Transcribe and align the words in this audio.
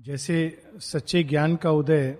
जैसे 0.00 0.62
सच्चे 0.76 1.22
ज्ञान 1.22 1.56
का 1.56 1.70
उदय 1.70 2.18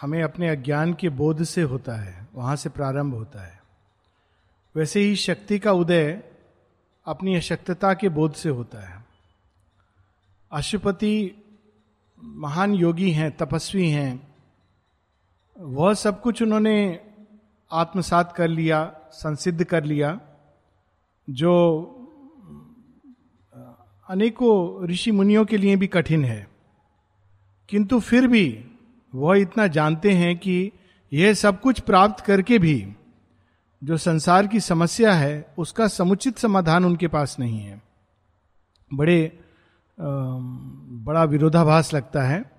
हमें 0.00 0.22
अपने 0.22 0.48
अज्ञान 0.48 0.94
के 0.94 1.08
बोध 1.08 1.44
से 1.44 1.62
होता 1.62 1.92
है, 1.92 2.28
वहाँ 2.34 2.56
से 2.56 2.68
प्रारंभ 2.68 3.14
होता 3.14 3.46
है। 3.46 3.62
वैसे 4.76 5.00
ही 5.00 5.16
शक्ति 5.16 5.58
का 5.58 5.72
उदय 5.72 6.22
अपनी 7.06 7.36
अशक्तता 7.36 7.94
के 7.94 8.08
बोध 8.08 8.34
से 8.34 8.48
होता 8.48 8.88
है। 8.88 9.04
अशुपति 10.52 11.32
महान 12.24 12.74
योगी 12.74 13.10
हैं, 13.10 13.36
तपस्वी 13.36 13.90
हैं। 13.90 14.34
वह 15.58 15.94
सब 15.94 16.20
कुछ 16.20 16.42
उन्होंने 16.42 17.00
आत्मसात 17.72 18.32
कर 18.32 18.48
लिया, 18.48 19.00
संसिद्ध 19.12 19.64
कर 19.64 19.84
लिया, 19.84 20.20
जो 21.30 21.82
अनेकों 24.12 24.86
ऋषि 24.86 25.10
मुनियों 25.10 25.44
के 25.44 25.56
लिए 25.56 25.76
भी 25.76 25.86
कठिन 25.86 26.24
है। 26.24 26.48
किंतु 27.68 28.00
फिर 28.00 28.26
भी 28.26 28.64
वह 29.14 29.38
इतना 29.38 29.66
जानते 29.66 30.12
हैं 30.12 30.38
कि 30.38 30.72
यह 31.12 31.34
सब 31.34 31.60
कुछ 31.60 31.80
प्राप्त 31.80 32.24
करके 32.24 32.58
भी 32.58 32.92
जो 33.84 33.96
संसार 33.96 34.46
की 34.46 34.60
समस्या 34.60 35.14
है, 35.14 35.54
उसका 35.58 35.88
समुचित 35.88 36.38
समाधान 36.38 36.84
उनके 36.84 37.08
पास 37.08 37.36
नहीं 37.40 37.58
है। 37.58 37.82
बड़े 38.94 39.40
बड़ा 40.00 41.24
विरोधाभास 41.24 41.94
लगता 41.94 42.22
है। 42.22 42.50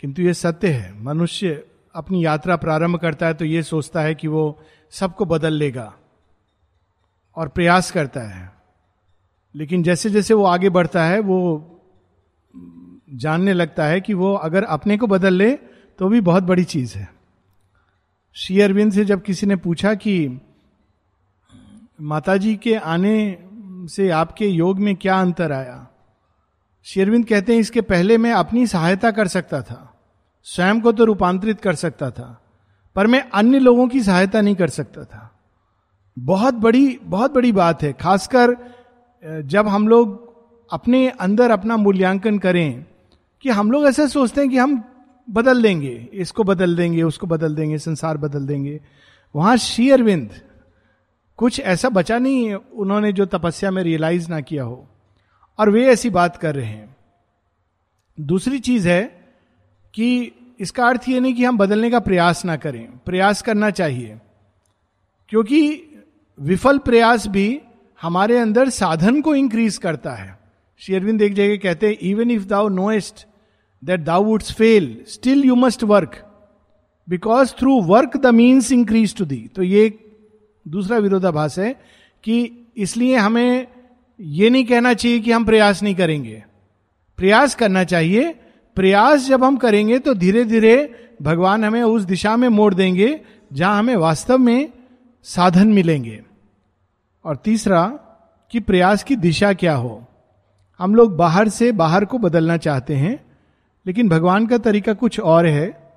किंतु 0.00 0.22
यह 0.22 0.32
सत्य 0.32 0.68
है, 0.68 1.02
मनुष्य 1.02 1.66
अपनी 1.94 2.24
यात्रा 2.24 2.56
प्रारंभ 2.56 2.96
करता 2.96 3.26
है 3.26 3.34
तो 3.34 3.44
यह 3.44 3.62
सोचता 3.62 4.00
है 4.00 4.14
कि 4.14 4.28
वो 4.28 4.62
सबको 4.90 5.24
बदल 5.24 5.52
लेगा 5.52 5.94
और 7.36 7.48
प्रयास 7.48 7.90
करता 7.90 8.20
है। 8.20 8.59
लेकिन 9.54 9.82
जैसे 9.82 10.10
जैसे 10.10 10.34
वो 10.34 10.44
आगे 10.44 10.68
बढ़ता 10.68 11.04
है, 11.04 11.20
वो 11.20 11.66
जानने 13.14 13.52
लगता 13.52 13.84
है 13.84 14.00
कि 14.00 14.14
वो 14.14 14.34
अगर 14.34 14.64
अपने 14.64 14.96
को 14.96 15.06
बदल 15.06 15.34
ले 15.34 15.52
तो 15.98 16.08
भी 16.08 16.20
बहुत 16.20 16.42
बड़ी 16.42 16.64
चीज़ 16.64 16.98
है। 16.98 17.08
श्री 18.34 18.60
अरविंद 18.60 18.92
से 18.92 19.04
जब 19.04 19.22
किसी 19.22 19.46
ने 19.46 19.56
पूछा 19.56 19.94
कि, 19.94 20.40
माताजी 22.00 22.56
के 22.56 22.74
आने 22.74 23.38
से 23.90 24.10
आपके 24.10 24.46
योग 24.46 24.78
में 24.78 24.96
क्या 24.96 25.20
अंतर 25.20 25.52
आया? 25.52 25.86
शेरविंद 26.84 27.26
कहते 27.26 27.52
हैं, 27.52 27.60
इसके 27.60 27.80
पहले 27.80 28.18
मैं 28.18 28.32
अपनी 28.32 28.66
सहायता 28.66 29.10
कर 29.10 29.28
सकता 29.28 29.62
था, 29.62 30.00
स्वयं 30.42 30.80
को 30.80 30.92
तो 30.92 31.04
रूपांतरित 31.04 31.60
कर 31.60 31.74
सकता 31.74 32.10
था, 32.10 32.40
पर 32.96 33.06
मैं 33.06 33.30
अन्य 33.30 33.58
लोगों 33.58 33.88
की 33.88 34.02
सहायता 34.02 34.40
नहीं 34.40 34.54
कर 34.54 34.68
सकता 34.68 35.04
था। 35.04 35.30
बहुत 36.18 36.54
बड़ी 36.54 36.98
बहुत 37.02 37.34
बड़ी 37.34 37.52
बात 37.52 37.82
है, 37.82 37.92
खासकर 37.92 38.56
जब 39.24 39.68
हम 39.68 39.88
लोग 39.88 40.30
अपने 40.72 41.10
अंदर 41.10 41.50
अपना 41.50 41.76
मूल्यांकन 41.76 42.38
करें 42.38 42.84
कि 43.42 43.48
हम 43.48 43.70
लोग 43.70 43.86
ऐसा 43.86 44.06
सोचते 44.06 44.40
हैं 44.40 44.50
कि 44.50 44.56
हम 44.56 44.84
बदल 45.30 45.62
देंगे, 45.62 46.08
इसको 46.12 46.44
बदल 46.44 46.76
देंगे, 46.76 47.02
उसको 47.02 47.26
बदल 47.26 47.54
देंगे, 47.54 47.78
संसार 47.78 48.16
बदल 48.16 48.46
देंगे। 48.46 48.80
वहाँ 49.36 49.56
श्री 49.56 49.90
अरविंद 49.90 50.30
कुछ 51.36 51.60
ऐसा 51.60 51.88
बचा 51.88 52.18
नहीं 52.18 52.54
उन्होंने 52.54 53.12
जो 53.12 53.26
तपस्या 53.26 53.70
में 53.70 53.82
रियलाइज़ 53.82 54.28
ना 54.28 54.40
किया 54.40 54.64
हो। 54.64 54.88
और 55.58 55.70
वे 55.70 55.86
ऐसी 55.86 56.10
बात 56.10 56.36
कर 56.36 56.54
रहे 56.54 56.66
हैं। 56.66 56.96
दूसरी 58.20 58.58
चीज़ 58.58 58.88
है 58.88 59.28
कि 59.94 60.32
इसका 60.60 60.86
अर्थ 60.86 61.08
ये 61.08 61.20
नहीं 61.20 61.34
कि 61.34 61.44
हम 61.44 61.58
बदलने 61.58 61.90
का 61.90 62.00
प्रयास 62.00 62.44
ना 62.44 62.56
करें। 62.56 62.98
प्रयास 63.06 63.42
करना 63.42 63.70
चाहिए। 63.70 64.18
क्योंकि 65.28 65.82
विफल 66.40 66.78
प्रयास 66.78 67.26
भी 67.26 67.60
हमारे 68.02 68.38
अंदर 68.38 68.68
साधन 68.68 69.20
को 69.20 69.34
इंक्रीज 69.34 69.76
करता 69.76 70.12
है। 70.12 70.38
श्री 70.82 70.94
अरविंद 70.94 71.22
एक 71.22 71.34
जगह 71.34 71.56
कहते 71.56 71.88
हैं 71.88 71.96
even 72.00 72.30
if 72.30 72.44
thou 72.44 72.68
knowest 72.68 73.26
that 73.82 74.00
thou 74.00 74.24
wouldst 74.24 74.52
fail 74.52 74.96
still 75.08 75.44
you 75.44 75.54
must 75.54 75.84
work 75.84 76.16
because 77.08 77.52
through 77.58 77.80
work 77.82 78.16
the 78.16 78.26
means 78.26 78.72
increase 78.72 79.14
to 79.16 79.24
thee 79.24 79.40
तो 79.56 79.62
ये 79.62 79.92
दूसरा 80.66 80.98
विरोधाभास 80.98 81.58
है 81.58 81.72
कि 82.24 82.66
इसलिए 82.76 83.16
हमें 83.16 83.66
ये 84.20 84.50
नहीं 84.50 84.64
कहना 84.64 84.94
चाहिए 84.94 85.20
कि 85.20 85.32
हम 85.32 85.44
प्रयास 85.44 85.82
नहीं 85.82 85.94
करेंगे। 85.94 86.42
प्रयास 87.18 87.54
करना 87.54 87.84
चाहिए। 87.84 88.34
प्रयास 88.76 89.26
जब 89.28 89.44
हम 89.44 89.56
करेंगे 89.56 89.98
तो 89.98 90.14
धीरे 90.14 90.44
धीरे 90.44 90.74
भगवान 91.22 91.64
हमें 91.64 91.82
उस 91.82 92.02
दिशा 92.02 92.36
में 92.36 92.48
मोड़ 92.48 92.74
देंगे, 92.74 93.20
जहाँ 93.52 93.78
हमें 93.78 93.96
वास्तव 93.96 94.38
में 94.38 94.72
साधन 95.24 95.68
मिलेंगे। 95.68 96.20
और 97.24 97.36
तीसरा 97.36 97.86
कि 98.52 98.60
प्रयास 98.60 99.02
की 99.04 99.16
दिशा 99.16 99.52
क्या 99.52 99.74
हो। 99.74 100.04
हम 100.80 100.94
लोग 100.94 101.16
बाहर 101.16 101.48
से 101.48 101.72
बाहर 101.72 102.04
को 102.04 102.18
बदलना 102.18 102.56
चाहते 102.56 102.96
हैं, 102.96 103.18
लेकिन 103.86 104.08
भगवान 104.08 104.46
का 104.46 104.58
तरीका 104.58 104.92
कुछ 104.92 105.20
और 105.20 105.46
है। 105.46 105.92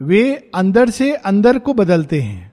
वे 0.00 0.50
अंदर 0.54 0.90
से 0.90 1.12
अंदर 1.12 1.58
को 1.58 1.74
बदलते 1.74 2.20
हैं 2.20 2.52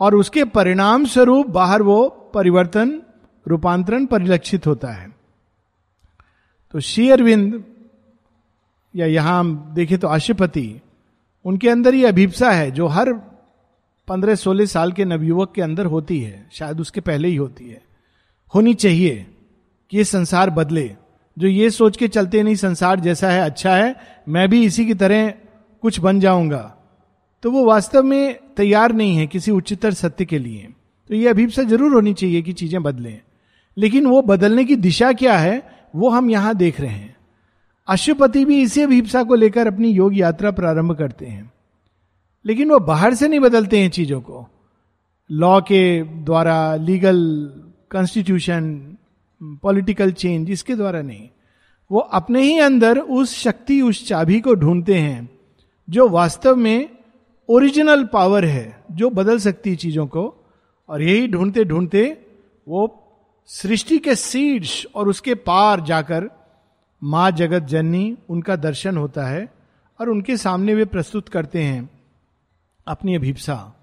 और 0.00 0.14
उसके 0.14 0.44
परिणाम 0.44 1.04
स्वरूप 1.04 1.46
बाहर 1.46 1.82
वो 1.82 2.08
परिवर्तन, 2.34 3.02
रूपांतरण 3.46 4.06
परिलक्षित 4.06 4.66
होता 4.66 4.88
है। 4.88 5.10
तो 6.74 6.80
श्री 6.80 7.10
अरविंद 7.10 7.64
या 8.94 9.06
यहाँ 9.06 9.38
हम 9.40 9.54
देखें 9.74 9.98
तो 9.98 10.08
अशुपति, 10.08 10.80
उनके 11.44 11.68
अंदर 11.68 11.94
ये 11.94 12.06
अभिप्सा 12.06 12.50
है, 12.50 12.70
जो 12.70 12.86
हर 12.86 13.12
पंद्रह 14.08 14.34
सोलह 14.34 14.66
साल 14.66 14.92
के 14.92 15.04
नवयुवक 15.04 15.52
के 15.54 15.62
अंदर 15.62 15.86
होती 15.86 16.20
है, 16.20 16.48
शायद 16.52 16.80
उसके 16.80 17.00
पहले 17.00 17.28
ही 17.28 17.36
होती 17.36 17.68
है। 17.68 17.82
होनी 18.54 18.74
चाहिए 18.74 19.26
कि 19.90 19.96
ये 19.96 20.04
संसार 20.04 20.50
बदले। 20.50 20.96
जो 21.38 21.48
ये 21.48 21.70
सोच 21.70 21.96
के 21.96 22.08
चलते 22.08 22.42
नहीं, 22.42 22.54
संसार 22.54 23.00
जैसा 23.00 23.30
है 23.30 23.40
अच्छा 23.40 23.76
है, 23.76 23.96
मैं 24.28 24.48
भी 24.48 24.64
इसी 24.64 24.86
की 24.86 24.94
तरह 24.94 25.34
कुछ 25.82 26.00
बन 26.00 26.20
जाऊँगा। 26.20 26.76
तो 27.42 27.50
वो 27.50 27.64
वास्तव 27.64 28.02
में 28.02 28.38
तैयार 28.56 28.92
नहीं 28.92 29.16
है 29.16 29.26
किसी 29.26 29.50
उच्चतर 29.50 29.92
सत्य 29.92 30.24
के 30.24 30.38
लिए। 30.38 30.68
तो 31.08 31.14
ये 31.14 31.28
अभिप्सा 31.28 31.62
ज़रूर 31.62 31.92
होनी 31.92 32.14
चाहिए 32.14 32.42
कि 32.42 32.52
चीज़ें 32.52 32.82
बदलें। 32.82 33.20
लेकिन 33.76 34.06
वो 34.06 34.22
बदलने 34.22 34.64
की 34.64 34.76
दिशा 34.76 35.12
क्या 35.12 35.38
है, 35.38 35.62
वो 35.96 36.08
हम 36.08 36.30
यहाँ 36.30 36.54
देख 36.54 36.80
रहे 36.80 36.90
हैं। 36.90 37.16
अशुपति 37.88 38.44
भी 38.44 38.62
इसी 38.62 38.82
अभिप्सा 38.82 39.22
को 39.22 39.34
लेकर 39.34 39.66
अपनी 39.66 39.88
योग 39.88 40.18
यात्रा 40.18 40.50
प्रारंभ 40.50 40.98
करते 40.98 41.26
हैं। 41.26 41.52
लेकिन 42.46 42.70
वो 42.70 42.78
बाहर 42.78 43.14
से 43.14 43.28
नहीं 43.28 43.40
बदलते 43.40 43.78
हैं 43.78 43.90
चीज़ों 43.90 44.20
को। 44.20 44.48
लॉ 45.30 45.60
के 45.60 46.02
द्वारा 46.02 46.76
लीगल 46.76 47.52
कॉन्स्टिट्यूशन 47.92 48.96
पॉलिटिकल 49.42 50.12
चेंज 50.12 50.50
इसके 50.50 50.74
द्वारा 50.74 51.02
नहीं। 51.02 51.28
वो 51.90 51.98
अपने 51.98 52.42
ही 52.42 52.58
अंदर 52.58 52.98
उस 52.98 53.34
शक्ति, 53.34 53.80
उस 53.80 54.08
चाबी 54.08 54.40
को 54.40 54.54
ढूंढते 54.54 54.94
हैं, 54.94 55.30
जो 55.90 56.08
वास्तव 56.08 56.56
में 56.56 56.88
ओरिजिनल 57.48 58.04
पावर 58.04 58.44
है, 58.44 58.84
जो 58.92 59.10
बदल 59.10 59.38
सकती 59.38 59.70
है 59.70 59.76
चीज़ों 59.76 60.06
को। 60.06 60.38
और 60.88 61.02
यही 61.02 61.28
ढूंढते 61.28 61.64
ढूंढते 61.64 62.26
वो 62.68 63.04
सृष्टि 63.46 63.98
के 63.98 64.14
सीड्स 64.14 64.86
और 64.94 65.08
उसके 65.08 65.34
पार 65.34 65.80
जाकर 65.80 66.30
माँ 67.04 67.30
जगत 67.30 67.62
जननी, 67.62 68.16
उनका 68.28 68.56
दर्शन 68.56 68.96
होता 68.96 69.26
है 69.26 69.52
और 70.00 70.08
उनके 70.08 70.36
सामने 70.36 70.74
वे 70.74 70.84
प्रस्तुत 70.84 71.28
करते 71.28 71.62
हैं। 71.62 72.01
अपनी 72.86 73.14
अभिप्सा। 73.14 73.74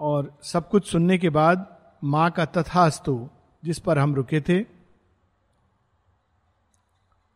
और 0.00 0.38
सब 0.42 0.68
कुछ 0.68 0.90
सुनने 0.90 1.18
के 1.18 1.30
बाद 1.30 1.76
माँ 2.04 2.30
का 2.30 2.44
तथास्तु, 2.44 3.28
जिस 3.64 3.78
पर 3.78 3.98
हम 3.98 4.14
रुके 4.14 4.40
थे। 4.40 4.64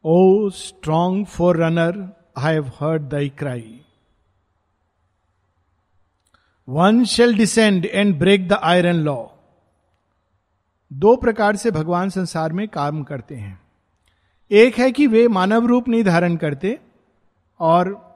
O 0.04 0.50
strong 0.50 1.26
forerunner 1.56 2.12
I 2.38 2.52
have 2.52 2.66
heard 2.66 3.02
thy 3.02 3.28
cry. 3.28 3.80
One 6.68 7.04
shall 7.04 7.36
descend 7.36 7.86
and 7.86 8.18
break 8.18 8.48
the 8.48 8.52
iron 8.52 8.96
law. 8.96 9.26
दो 10.92 11.16
प्रकार 11.16 11.56
से 11.56 11.70
भगवान 11.70 12.08
संसार 12.08 12.52
में 12.52 12.68
काम 12.68 13.02
करते 13.02 13.36
हैं। 13.36 13.60
एक 14.50 14.78
है 14.78 14.92
कि 14.92 15.06
वे 15.06 15.28
मानव 15.28 15.66
रूप 15.66 15.88
नहीं 15.88 16.04
धारण 16.04 16.36
करते 16.36 16.80
और 17.60 18.08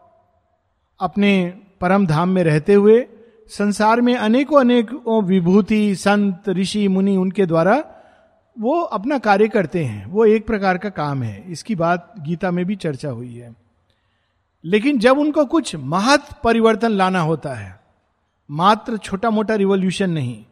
अपने 1.00 1.61
परम 1.82 2.06
धाम 2.06 2.28
में 2.28 2.44
रहते 2.44 2.74
हुए 2.74 3.06
संसार 3.48 4.00
में 4.00 4.16
अनेकों 4.16 4.60
अनेक 4.60 4.88
विभूति, 5.08 5.96
संत, 5.96 6.48
ऋषि, 6.48 6.88
मुनि 6.88 7.16
उनके 7.16 7.46
द्वारा 7.46 7.84
वो 8.58 8.80
अपना 8.80 9.18
कार्य 9.18 9.48
करते 9.48 9.84
हैं। 9.84 10.06
वो 10.06 10.24
एक 10.24 10.46
प्रकार 10.46 10.78
का 10.78 10.88
काम 10.88 11.22
है। 11.22 11.52
इसकी 11.52 11.74
बात 11.74 12.14
गीता 12.18 12.50
में 12.50 12.64
भी 12.64 12.76
चर्चा 12.76 13.10
हुई 13.10 13.34
है। 13.34 13.56
लेकिन 14.64 14.98
जब 14.98 15.18
उनको 15.18 15.44
कुछ 15.44 15.76
महत 15.76 16.26
परिवर्तन 16.44 16.90
लाना 16.90 17.20
होता 17.20 17.54
है, 17.54 17.80
मात्र 18.50 18.96
छोटा 18.96 19.30
मोटा 19.30 19.54
रिवोल्यूशन 19.54 20.10
नहीं, 20.10 20.44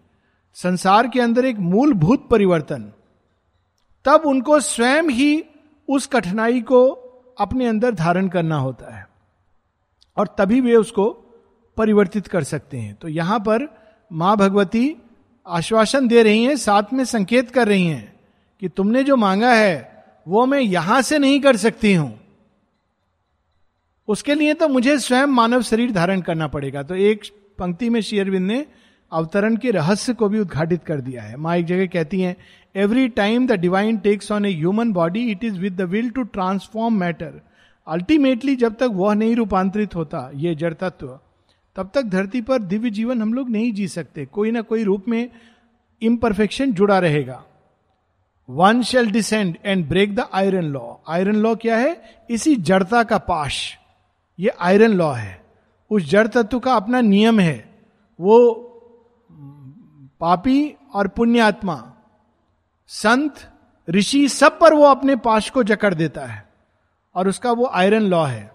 संसार 0.55 1.09
के 1.09 1.21
अंदर 1.21 1.45
एक 1.45 1.59
मूलभूत 1.59 2.29
परिवर्तन, 2.31 2.93
तब 4.05 4.23
उनको 4.27 4.61
स्वयं 4.61 5.03
ही 5.03 5.45
उस 5.89 6.07
कठिनाई 6.07 6.61
को 6.61 6.89
अपने 7.41 7.67
अंदर 7.67 7.95
धारण 7.95 8.29
करना 8.29 8.57
होता 8.57 8.97
है। 8.97 9.10
और 10.21 10.35
तभी 10.39 10.61
वे 10.61 10.75
उसको 10.77 11.09
परिवर्तित 11.77 12.27
कर 12.29 12.45
सकते 12.45 12.79
हैं। 12.79 12.95
तो 12.95 13.09
यहाँ 13.11 13.39
पर 13.41 13.69
माँ 14.11 14.37
भगवती 14.37 14.97
आश्वासन 15.47 16.09
दे 16.09 16.23
रही 16.23 16.45
हैं, 16.45 16.57
साथ 16.59 16.93
में 16.93 17.05
संकेत 17.07 17.51
कर 17.51 17.69
रही 17.69 17.87
हैं 17.87 18.13
कि 18.63 18.69
तुमने 18.71 19.03
जो 19.05 19.17
मांगा 19.17 19.53
है, 19.53 19.77
वो 20.27 20.45
मैं 20.47 20.61
यहाँ 20.61 21.01
से 21.03 21.19
नहीं 21.19 21.41
कर 21.41 21.57
सकती 21.59 21.95
हूँ। 21.95 22.19
उसके 24.09 24.35
लिए 24.35 24.55
तो 24.55 24.69
मुझे 24.69 24.99
स्वयं 24.99 25.27
मानव 25.29 25.63
शरीर 25.63 25.93
धारण 25.93 26.21
करना 26.21 26.47
पड़ेगा। 26.49 26.83
तो 26.83 26.95
एक 26.97 27.25
पंक्ति 27.59 27.89
में 27.91 28.01
शेयरविंद 28.01 28.47
ने 28.47 28.65
अवतरण 29.13 29.57
के 29.57 29.71
रहस्य 29.71 30.13
को 30.15 30.29
भी 30.29 30.39
उद्घाटित 30.39 30.85
कर 30.85 31.01
दिया 31.01 31.23
है। 31.23 31.37
माँ 31.37 31.57
एक 31.57 31.67
जगह 31.67 31.87
कहती 31.87 32.21
हैं 32.21 32.37
every 32.75 33.09
time 33.11 33.47
the 33.47 33.53
divine 33.61 33.97
takes 33.99 34.33
on 34.33 34.45
a 34.47 34.51
human 34.51 34.93
body 34.93 35.25
it 35.31 35.45
is 35.45 35.59
with 35.61 35.77
the 35.77 35.89
will 35.91 36.11
to 36.11 36.23
transform 36.35 36.99
matter 37.01 37.41
ultimately 37.87 38.57
जब 38.57 38.75
तक 38.75 38.89
वह 38.93 39.15
नहीं 39.15 39.37
रूपांतरित 39.37 39.95
होता, 39.95 40.31
ये 40.35 40.55
जड़ 40.55 40.75
तत्व, 40.75 41.19
तब 41.77 41.91
तक 41.95 42.03
धरती 42.03 42.41
पर 42.41 42.59
दिव्य 42.59 42.91
जीवन 42.91 43.23
हम 43.23 43.35
लोग 43.35 43.51
नहीं 43.51 43.73
जी 43.73 43.89
सकते। 43.89 44.27
कोई 44.27 44.51
ना 44.51 44.61
कोई 44.61 44.85
रूप 44.85 45.05
में 45.09 45.31
इम्परफेक्शन 46.03 46.73
जुड़ा 46.73 46.99
रहेगा। 46.99 47.45
One 48.51 48.83
shall 48.83 49.11
descend 49.11 49.57
and 49.65 49.89
break 49.89 50.15
the 50.15 50.21
iron 50.33 50.65
law 50.65 50.95
iron 51.09 51.37
law 51.37 51.55
क्या 51.55 51.77
है? 51.77 52.25
इसी 52.31 52.57
जड़ता 52.57 53.03
का 53.03 53.19
पाश। 53.19 53.79
ये 54.39 54.49
आयरन 54.49 54.91
लॉ 54.91 55.13
है। 55.13 55.45
उस 55.91 56.11
जड़ 56.11 56.27
तत्व 56.27 56.59
का 56.59 56.75
अपना 56.75 57.01
नियम 57.01 57.41
है। 57.41 57.79
वो 58.21 58.67
पापी 60.21 60.75
और 60.95 61.09
पुण्यात्मा, 61.09 61.93
संत, 62.87 63.35
ऋषि, 63.91 64.29
सब 64.29 64.59
पर 64.59 64.75
वो 64.75 64.85
अपने 64.85 65.17
पाश 65.17 65.51
को 65.51 65.63
जकड़ 65.63 65.95
देता 65.95 66.27
है। 66.27 66.50
और 67.15 67.29
उसका 67.29 67.53
वो 67.53 67.67
आयरन 67.67 68.03
लॉ 68.03 68.25
है। 68.25 68.53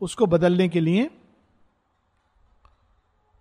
उसको 0.00 0.26
बदलने 0.26 0.68
के 0.68 0.80
लिए 0.80 1.10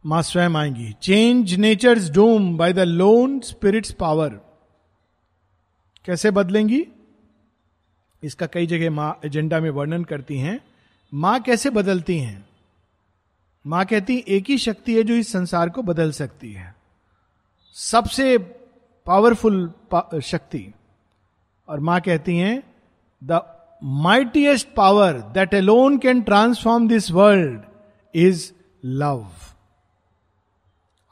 माँ 0.06 0.22
स्वयं 0.22 0.50
आएँगी। 0.50 0.94
Change 0.94 1.54
nature's 1.54 2.00
doom 2.10 2.58
by 2.58 2.74
the 2.74 2.80
lone 2.80 3.40
spirit's 3.40 3.92
power 3.92 4.30
कैसे 6.06 6.32
बदलेंगी? 6.32 6.88
इसका 8.24 8.46
कई 8.46 8.68
जगह 8.68 8.92
माँ 8.92 9.20
एजेंडा 9.26 9.60
में 9.60 9.70
वर्णन 9.70 10.04
करती 10.04 10.38
हैं। 10.38 10.60
माँ 11.14 11.42
कैसे 11.42 11.70
बदलती 11.70 12.20
हैं? 12.20 12.50
माँ 13.68 13.86
कहती 13.86 14.26
एक 14.28 14.46
ही 14.50 14.58
शक्ति 14.58 14.96
है 14.96 15.04
जो 15.04 15.14
इस 15.14 15.32
संसार 15.32 15.70
को 15.70 15.82
बदल 15.82 16.12
सकती 16.12 16.54
है। 16.54 16.76
सबसे 17.74 18.38
पावरफुल 19.06 19.74
पा, 19.94 20.20
शक्ति। 20.20 20.74
और 21.68 21.80
माँ 21.80 22.02
कहती 22.02 22.38
हैं 22.38 22.64
the 23.24 23.51
mightiest 23.84 24.68
power 24.76 25.14
that 25.14 25.56
alone 25.56 25.98
can 25.98 26.22
transform 26.22 26.88
this 26.88 27.12
world 27.12 27.62
is 28.16 28.52
love 28.86 29.28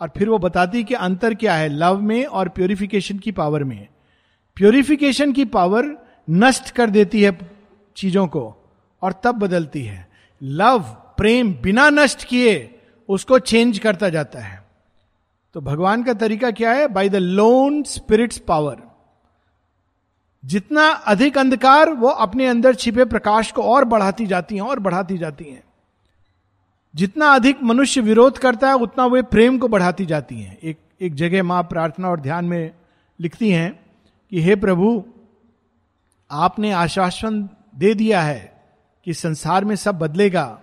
और 0.02 0.12
फिर 0.18 0.30
वो 0.30 0.38
बताती 0.38 0.84
कि 0.84 0.94
अंतर 0.94 1.34
क्या 1.34 1.54
है 1.54 1.70
लव 1.70 2.02
में 2.02 2.26
और 2.26 2.50
प्योरिफिकेशन 2.50 3.18
की 3.18 3.32
पावर 3.32 3.64
में। 3.64 3.88
प्योरिफिकेशन 4.56 5.34
की 5.34 5.46
पावर 5.46 5.98
नष्ट 6.30 6.72
कर 6.72 6.90
देती 6.90 7.22
है 7.22 7.52
चीज़ों 7.96 8.28
को 8.28 8.56
और 9.02 9.14
तब 9.24 9.36
बदलती 9.36 9.84
है। 9.84 10.08
लव, 10.44 10.80
प्रेम 11.18 11.54
बिना 11.54 11.90
नष्ट 11.90 12.24
किए 12.24 12.80
उसको 13.10 13.40
चेंज 13.40 13.80
करता 13.80 14.10
जाता 14.10 14.40
है। 14.40 14.68
तो 15.54 15.62
भगवान 15.62 16.04
का 16.04 16.14
तरीका 16.14 16.52
क्या 16.52 16.72
है? 16.72 16.88
By 16.88 17.10
the 17.10 17.16
lone 17.16 17.84
spirit's 17.84 18.38
power 18.38 18.89
जितना 20.46 20.90
अधिक 20.90 21.38
अंधकार 21.38 21.90
वो 21.90 22.08
अपने 22.08 22.48
अंदर 22.48 22.76
छिपे 22.76 23.06
प्रकाश 23.06 23.52
को 23.52 23.64
और 23.64 23.86
बढ़ाती 23.86 24.26
जाती 24.26 24.56
हैं, 24.56 24.62
और 24.62 24.80
बढ़ाती 24.80 25.18
जाती 25.18 25.44
हैं। 25.44 25.64
जितना 26.96 27.28
अधिक 27.28 27.64
मनुष्य 27.64 28.02
विरोध 28.02 28.38
करता 28.38 28.68
है, 28.68 28.76
उतना 28.76 29.06
वे 29.06 29.22
प्रेम 29.22 29.58
को 29.58 29.68
बढ़ाती 29.68 30.06
जाती 30.06 30.42
हैं। 30.42 30.58
एक 30.58 30.78
एक 31.02 31.16
जगह 31.16 31.44
माँ 31.44 31.64
प्रार्थना 31.64 32.10
और 32.10 32.20
ध्यान 32.20 32.46
में 32.46 32.72
लिखती 33.20 33.50
हैं 33.50 33.80
कि, 34.30 34.42
हे 34.42 34.56
प्रभु, 34.56 35.06
आपने 36.32 36.72
आश्वासन 36.72 37.50
दे 37.76 37.94
दिया 37.94 38.22
है 38.22 38.64
कि 39.06 39.14
संसार 39.14 39.66
में 39.66 39.76
सब 39.76 40.00
बदलेगा। 40.00 40.60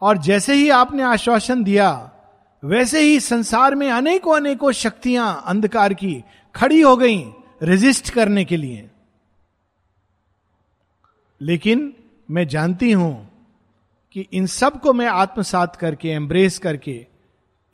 और 0.00 0.18
जैसे 0.18 0.54
ही 0.54 0.70
आपने 0.70 1.02
आश्वासन 1.02 1.64
दिया, 1.64 2.10
वैसे 2.64 3.00
ही 3.00 3.20
संसार 3.20 3.74
में 3.74 3.90
अनेकों 3.90 4.36
अनेकों 4.36 4.72
शक्तियाँ 4.72 5.42
अंधकार 5.46 5.94
की 5.94 6.24
खड़ी 6.54 6.80
हो 6.80 6.96
गई। 6.96 7.32
रेजिस्ट 7.60 8.10
करने 8.10 8.44
के 8.44 8.56
लिए। 8.56 8.88
लेकिन 11.40 11.92
मैं 12.28 12.46
जानती 12.48 12.92
हूँ 12.92 13.28
कि 14.12 14.26
इन 14.32 14.46
सबको 14.46 14.92
मैं 14.92 15.06
आत्मसात 15.06 15.76
करके 15.76 16.08
एम्ब्रेस 16.08 16.58
करके, 16.58 17.06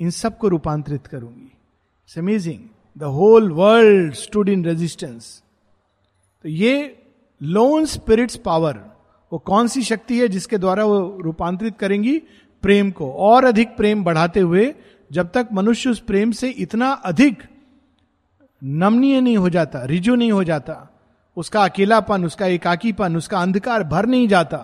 इन 0.01 0.11
सबको 0.11 0.49
रूपांतरित 0.49 1.07
करूँगी। 1.07 1.45
It's 1.45 2.19
amazing 2.19 2.61
the 2.97 3.03
whole 3.03 3.51
world 3.53 4.15
stood 4.15 4.49
in 4.49 4.65
resistance 4.65 5.43
तो 6.45 6.49
ये 6.49 7.03
लोन 7.41 7.85
स्पिरिट्स 7.87 8.37
पावर 8.37 8.85
वो 9.33 9.39
कौन 9.39 9.69
सी 9.69 9.83
शक्ति 9.83 10.21
है 10.21 10.29
जिसके 10.29 10.59
द्वारा 10.59 10.85
वो 10.85 11.21
रूपांतरित 11.21 11.79
करेंगी? 11.79 12.19
प्रेम 12.63 12.91
को। 12.91 13.11
और 13.13 13.45
अधिक 13.45 13.77
प्रेम 13.77 14.05
बढ़ाते 14.05 14.41
हुए, 14.41 14.75
जब 15.13 15.31
तक 15.33 15.49
मनुष्य 15.53 15.91
उस 15.91 16.01
प्रेम 16.01 16.31
से 16.33 16.49
इतना 16.49 16.91
अधिक 16.91 17.43
नमनीय 18.63 19.21
नहीं 19.21 19.37
हो 19.37 19.49
जाता, 19.49 19.85
रिजु 19.85 20.15
नहीं 20.15 20.33
हो 20.33 20.45
जाता। 20.45 20.89
उसका 21.37 21.65
अकेलापन, 21.65 22.25
उसका 22.25 22.47
एकाकीपन, 22.47 23.17
उसका 23.17 23.41
अंधकार 23.41 23.85
भर 23.85 24.07
नहीं 24.07 24.29
जाता। 24.29 24.59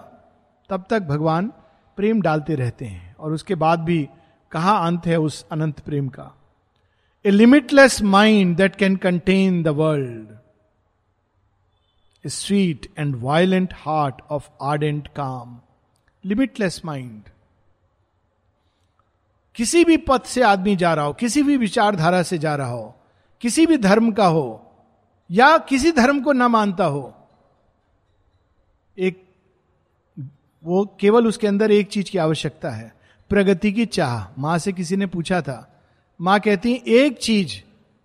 तब 0.70 0.84
तक 0.90 1.02
भगवान 1.02 1.52
प्रेम 1.98 2.20
डालते 2.22 2.54
रहते 2.54 2.84
हैं 2.84 3.16
और 3.16 3.32
उसके 3.32 3.54
बाद 3.54 3.80
भी 3.80 4.08
कहा 4.52 4.76
अंत 4.76 5.06
है 5.06 5.16
उस 5.20 5.44
अनंत 5.52 5.80
प्रेम 5.80 6.08
का? 6.08 6.30
A 7.24 7.30
limitless 7.30 8.00
mind 8.02 8.56
that 8.56 8.76
can 8.76 8.96
contain 8.96 9.62
the 9.62 9.68
world 9.68 10.36
a 12.24 12.28
sweet 12.28 12.88
and 12.98 13.16
violent 13.20 13.74
heart 13.76 14.22
of 14.30 14.48
ardent 14.62 15.08
calm 15.08 15.58
limitless 16.24 16.80
mind 16.84 17.22
किसी 19.54 19.84
भी 19.84 19.96
पथ 19.96 20.26
से 20.26 20.42
आदमी 20.42 20.76
जा 20.76 20.94
रहा 20.94 21.04
हो, 21.04 21.12
किसी 21.12 21.42
भी 21.42 21.56
विचारधारा 21.56 22.22
से 22.22 22.38
जा 22.38 22.54
रहा 22.56 22.68
हो 22.68 22.94
किसी 23.42 23.66
भी 23.66 23.76
धर्म 23.76 24.10
का 24.12 24.26
हो 24.26 24.46
या 25.30 25.56
किसी 25.58 25.92
धर्म 25.92 26.20
को 26.20 26.32
ना 26.32 26.48
मानता 26.48 26.84
हो, 26.84 27.12
एक 28.96 29.22
वो 30.64 30.84
केवल 31.00 31.26
उसके 31.26 31.46
अंदर 31.46 31.70
एक 31.70 31.88
चीज़ 31.88 32.10
की 32.10 32.18
आवश्यकता 32.18 32.70
है, 32.70 32.92
प्रगति 33.30 33.72
की 33.72 33.86
चाह। 33.86 34.40
माँ 34.40 34.58
से 34.58 34.72
किसी 34.72 34.96
ने 34.96 35.06
पूछा 35.06 35.40
था, 35.40 35.68
माँ 36.20 36.38
कहती, 36.40 36.72
एक 36.86 37.18
चीज़ 37.18 37.54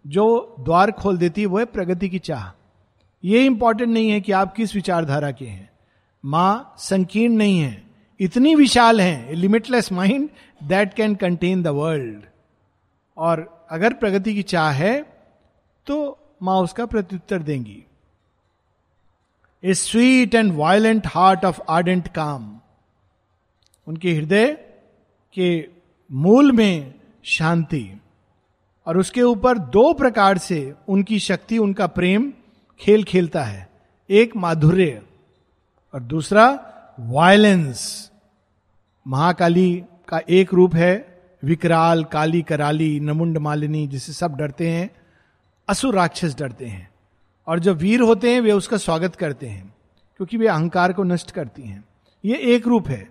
जो 0.05 0.55
द्वार 0.59 0.91
खोल 0.91 1.17
देती 1.17 1.41
है, 1.41 1.47
वो 1.47 1.59
है 1.59 1.65
प्रगति 1.65 2.09
की 2.09 2.19
चाह। 2.19 2.51
ये 3.23 3.45
इंपॉर्टेंट 3.45 3.89
नहीं 3.89 4.09
है 4.09 4.21
कि 4.21 4.31
आप 4.31 4.53
किस 4.55 4.75
विचारधारा 4.75 5.31
के 5.31 5.45
हैं। 5.45 5.69
माँ 6.23 6.75
संकीर्ण 6.77 7.33
नहीं 7.33 7.59
है, 7.59 7.83
इतनी 8.19 8.55
विशाल 8.55 9.01
है 9.01 9.33
limitless 9.35 9.91
mind 9.91 10.29
that 10.63 10.93
can 10.93 11.15
contain 11.15 11.61
the 11.63 11.67
world 11.67 12.25
और 13.17 13.45
अगर 13.71 13.93
प्रगति 13.93 14.33
की 14.33 14.43
चाह 14.43 14.71
है 14.71 15.16
तो 15.87 16.17
माँ 16.43 16.59
उसका 16.61 16.85
प्रत्युत्तर 16.85 17.39
देंगी। 17.39 17.83
A 19.63 19.73
sweet 19.73 20.35
and 20.35 20.53
violent 20.53 21.07
heart 21.07 21.45
of 21.45 21.61
ardent 21.69 22.07
calm 22.07 22.59
उनके 23.87 24.13
हृदय 24.13 24.53
के 25.33 25.69
मूल 26.11 26.51
में 26.51 26.93
शांति। 27.23 28.01
और 28.87 28.97
उसके 28.97 29.21
ऊपर 29.21 29.57
दो 29.57 29.93
प्रकार 29.93 30.37
से 30.37 30.73
उनकी 30.87 31.19
शक्ति, 31.19 31.57
उनका 31.57 31.87
प्रेम 31.87 32.33
खेल 32.79 33.03
खेलता 33.03 33.43
है। 33.43 33.69
एक 34.09 34.35
माधुर्य 34.35 35.01
और 35.93 35.99
दूसरा 35.99 36.45
वायलेंस 36.99 38.11
महाकाली 39.07 39.83
का 40.07 40.21
एक 40.29 40.53
रूप 40.53 40.75
है, 40.75 41.21
विकराल, 41.43 42.03
काली 42.03 42.41
कराली, 42.41 42.99
नमुंड 42.99 43.37
मालिनी, 43.37 43.87
जिसे 43.87 44.13
सब 44.13 44.35
डरते 44.35 44.69
हैं। 44.69 44.89
असुर 45.67 45.95
राक्षस 45.95 46.35
डरते 46.39 46.65
हैं। 46.65 46.89
और 47.47 47.59
जो 47.59 47.73
वीर 47.73 48.01
होते 48.01 48.33
हैं, 48.33 48.41
वे 48.41 48.51
उसका 48.51 48.77
स्वागत 48.77 49.15
करते 49.15 49.47
हैं, 49.47 49.75
क्योंकि 50.17 50.37
वे 50.37 50.47
अहंकार 50.47 50.93
को 50.93 51.03
नष्ट 51.03 51.31
करती 51.31 51.61
हैं। 51.61 51.85
ये 52.25 52.35
एक 52.37 52.67
रूप 52.67 52.87
है। 52.87 53.09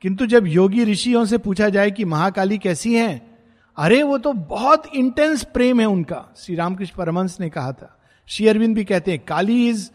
किंतु 0.00 0.26
जब 0.26 0.46
योगी 0.46 0.84
ऋषियों 0.84 1.24
से 1.24 1.38
पूछा 1.38 1.68
जाए 1.68 1.90
कि 1.90 2.04
महाकाली 2.04 2.58
कैसी 2.58 2.94
हैं, 2.94 3.38
अरे 3.78 4.02
वो 4.02 4.18
तो 4.18 4.32
बहुत 4.32 4.82
इंटेंस 4.94 5.44
प्रेम 5.44 5.80
है 5.80 5.86
उनका। 5.86 6.34
श्री 6.36 6.54
रामकृष्ण 6.54 6.94
परमंश 6.96 7.36
ने 7.40 7.50
कहा 7.50 7.72
था। 7.72 7.98
श्री 8.26 8.48
अरविंद 8.48 8.74
भी 8.74 8.84
कहते 8.84 9.10
हैं, 9.10 9.24
Kali 9.28 9.68
is 9.68 9.90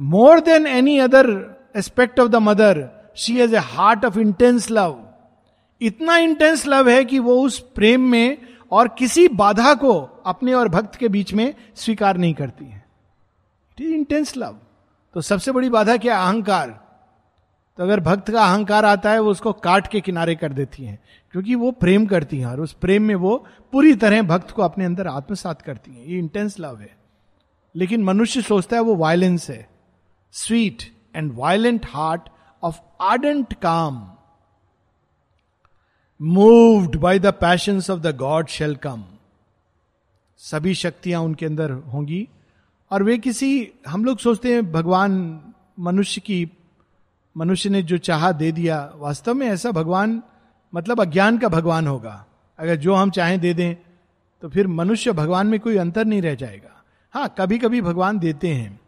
more 0.00 0.40
than 0.40 0.66
any 0.66 0.98
other 0.98 1.58
aspect 1.76 2.20
of 2.20 2.28
the 2.28 2.36
mother 2.36 2.88
she 3.16 3.36
has 3.36 3.54
a 3.54 3.58
heart 3.58 4.04
of 4.04 4.18
intense 4.18 4.70
love 4.70 5.04
इतना 5.80 6.16
इंटेंस 6.16 6.66
लव 6.66 6.90
है 6.90 7.04
कि 7.04 7.18
वो 7.18 7.34
उस 7.34 7.58
प्रेम 7.58 8.00
में 8.00 8.38
और 8.70 8.88
किसी 8.88 9.28
बाधा 9.28 9.74
को 9.74 10.00
अपने 10.26 10.54
और 10.54 10.68
भक्त 10.68 10.94
के 10.94 11.08
बीच 11.08 11.34
में 11.34 11.54
स्वीकार 11.74 12.16
नहीं 12.16 12.34
करती 12.34 12.64
है। 12.64 12.86
इट 13.72 13.80
इज़ 13.80 13.90
इंटेंस 13.90 14.36
लव 14.36 14.58
तो 15.14 15.20
सबसे 15.20 15.52
बड़ी 15.52 15.68
बाधा 15.68 15.96
क्या 15.96 16.22
अहंकार। 16.22 16.88
तो 17.76 17.84
अगर 17.84 18.00
भक्त 18.00 18.30
का 18.30 18.44
अहंकार 18.44 18.84
आता 18.84 19.10
है, 19.10 19.20
वो 19.20 19.30
उसको 19.30 19.52
काट 19.52 19.86
के 19.86 20.00
किनारे 20.00 20.34
कर 20.34 20.52
देती 20.52 20.84
है, 20.84 20.98
क्योंकि 21.32 21.54
वो 21.54 21.70
प्रेम 21.70 22.06
करती 22.06 22.38
हैं 22.38 22.46
और 22.46 22.60
उस 22.60 22.72
प्रेम 22.72 23.02
में 23.02 23.14
वो 23.14 23.46
पूरी 23.72 23.94
तरह 23.94 24.22
भक्त 24.22 24.50
को 24.50 24.62
अपने 24.62 24.84
अंदर 24.84 25.06
आत्मसात 25.06 25.62
करती 25.62 25.90
हैं। 25.90 26.04
ये 26.04 26.18
इंटेंस 26.18 26.60
लव 26.60 26.78
है। 26.80 26.98
लेकिन 27.76 28.04
मनुष्य 28.04 28.42
सोचता 28.42 28.76
है 28.76 28.82
वो 28.82 28.96
वायलेंस 28.96 29.50
है। 29.50 29.68
Sweet 30.32 30.82
and 31.16 31.32
violent 31.34 31.86
heart 31.90 32.28
of 32.62 32.76
ardent 33.00 33.54
calm 33.54 34.10
moved 36.22 36.96
by 36.96 37.18
the 37.18 37.26
passion 37.26 37.76
of 37.76 38.00
the 38.00 38.16
god 38.16 38.46
shall 38.46 38.76
come 38.76 39.04
सभी 40.36 40.74
शक्तियाँ 40.74 41.20
उनके 41.20 41.46
अंदर 41.46 41.70
होंगी। 41.70 42.28
और 42.92 43.02
वे 43.02 43.18
किसी, 43.18 43.72
हम 43.88 44.04
लोग 44.04 44.18
सोचते 44.18 44.54
हैं 44.54 44.72
भगवान 44.72 45.40
मनुष्य 45.80 46.20
की, 46.20 46.50
मनुष्य 47.36 47.68
ने 47.68 47.82
जो 47.82 47.98
चाहा 47.98 48.32
दे 48.32 48.52
दिया, 48.52 48.92
वास्तव 48.94 49.34
में 49.34 49.46
ऐसा 49.46 49.70
भगवान 49.70 50.22
मतलब 50.74 51.00
अज्ञान 51.00 51.38
का 51.38 51.48
भगवान 51.48 51.86
होगा। 51.86 52.26
अगर 52.58 52.76
जो 52.76 52.94
हम 52.94 53.10
चाहें 53.10 53.40
दे 53.40 53.54
दें 53.54 53.74
तो 54.42 54.48
फिर 54.48 54.66
मनुष्य 54.66 55.12
भगवान 55.12 55.46
में 55.46 55.60
कोई 55.60 55.76
अंतर 55.76 56.04
नहीं 56.04 56.22
रह 56.22 56.34
जाएगा। 56.34 56.82
हाँ 57.12 57.34
कभी 57.38 57.58
कभी 57.58 57.80
भगवान 57.80 58.18
देते 58.18 58.48
हैं। 58.48 58.80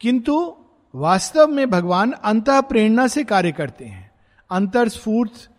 किंतु 0.00 0.56
वास्तव 0.94 1.46
में 1.46 1.70
भगवान 1.70 2.12
अंत 2.12 2.50
प्रेरणा 2.50 3.06
से 3.06 3.24
कार्य 3.24 3.52
करते 3.52 3.84
हैं। 3.84 4.10
अंतर 4.50 4.88
स्फूर्त 4.88 5.50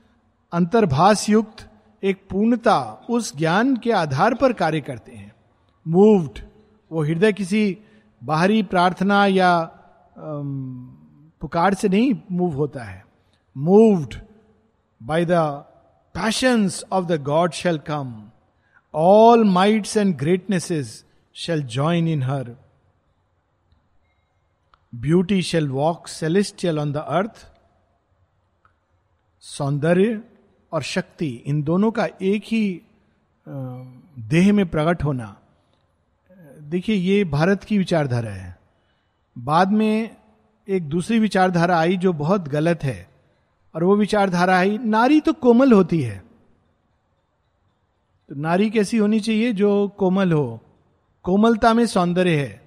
अंतर्भाष 0.53 1.29
युक्त 1.29 1.67
एक 2.03 2.25
पूर्णता 2.29 2.79
उस 3.09 3.35
ज्ञान 3.37 3.75
के 3.75 3.91
आधार 3.91 4.33
पर 4.33 4.53
कार्य 4.53 4.81
करते 4.81 5.11
हैं। 5.11 5.31
मूव्ड 5.85 6.39
वो 6.91 7.03
हृदय 7.03 7.33
किसी 7.33 7.77
बाहरी 8.21 8.63
प्रार्थना 8.63 9.25
या 9.25 9.51
पुकार 11.41 11.73
से 11.73 11.89
नहीं 11.89 12.13
मूव 12.31 12.55
होता 12.55 12.83
है। 12.83 13.03
Moved 13.55 14.15
by 15.01 15.25
the 15.25 15.31
passions 16.15 16.83
of 16.91 17.05
the 17.05 17.21
god 17.23 17.51
shall 17.51 17.77
come 17.87 18.13
all 18.93 19.43
mights 19.43 19.95
and 19.97 20.15
greatnesses 20.17 21.03
shall 21.35 21.63
join 21.67 22.07
in 22.07 22.23
her 22.23 22.55
beauty 24.93 25.41
shall 25.41 25.69
walk 25.69 26.07
celestial 26.07 26.79
on 26.79 26.91
the 26.91 26.97
earth 26.97 27.47
सौंदर्य 29.43 30.21
और 30.71 30.81
शक्ति, 30.81 31.29
इन 31.45 31.61
दोनों 31.63 31.91
का 31.91 32.07
एक 32.21 32.43
ही 32.43 32.81
देह 33.47 34.51
में 34.53 34.65
प्रकट 34.69 35.03
होना। 35.03 35.35
देखिए, 36.61 36.95
ये 36.95 37.23
भारत 37.23 37.63
की 37.63 37.77
विचारधारा 37.77 38.31
है। 38.31 38.57
बाद 39.37 39.71
में 39.71 40.15
एक 40.67 40.83
दूसरी 40.83 41.19
विचारधारा 41.19 41.79
आई 41.79 41.97
जो 41.97 42.13
बहुत 42.13 42.47
गलत 42.47 42.83
है, 42.83 43.09
और 43.75 43.83
वो 43.83 43.95
विचारधारा 43.95 44.57
आई, 44.57 44.77
नारी 44.77 45.19
तो 45.19 45.33
कोमल 45.33 45.71
होती 45.71 46.01
है। 46.01 46.17
तो 48.29 48.35
नारी 48.35 48.69
कैसी 48.69 48.97
होनी 48.97 49.19
चाहिए 49.19 49.53
जो 49.53 49.87
कोमल 49.87 50.31
हो? 50.31 50.59
कोमलता 51.25 51.73
में 51.73 51.85
सौंदर्य 51.85 52.35
है, 52.37 52.61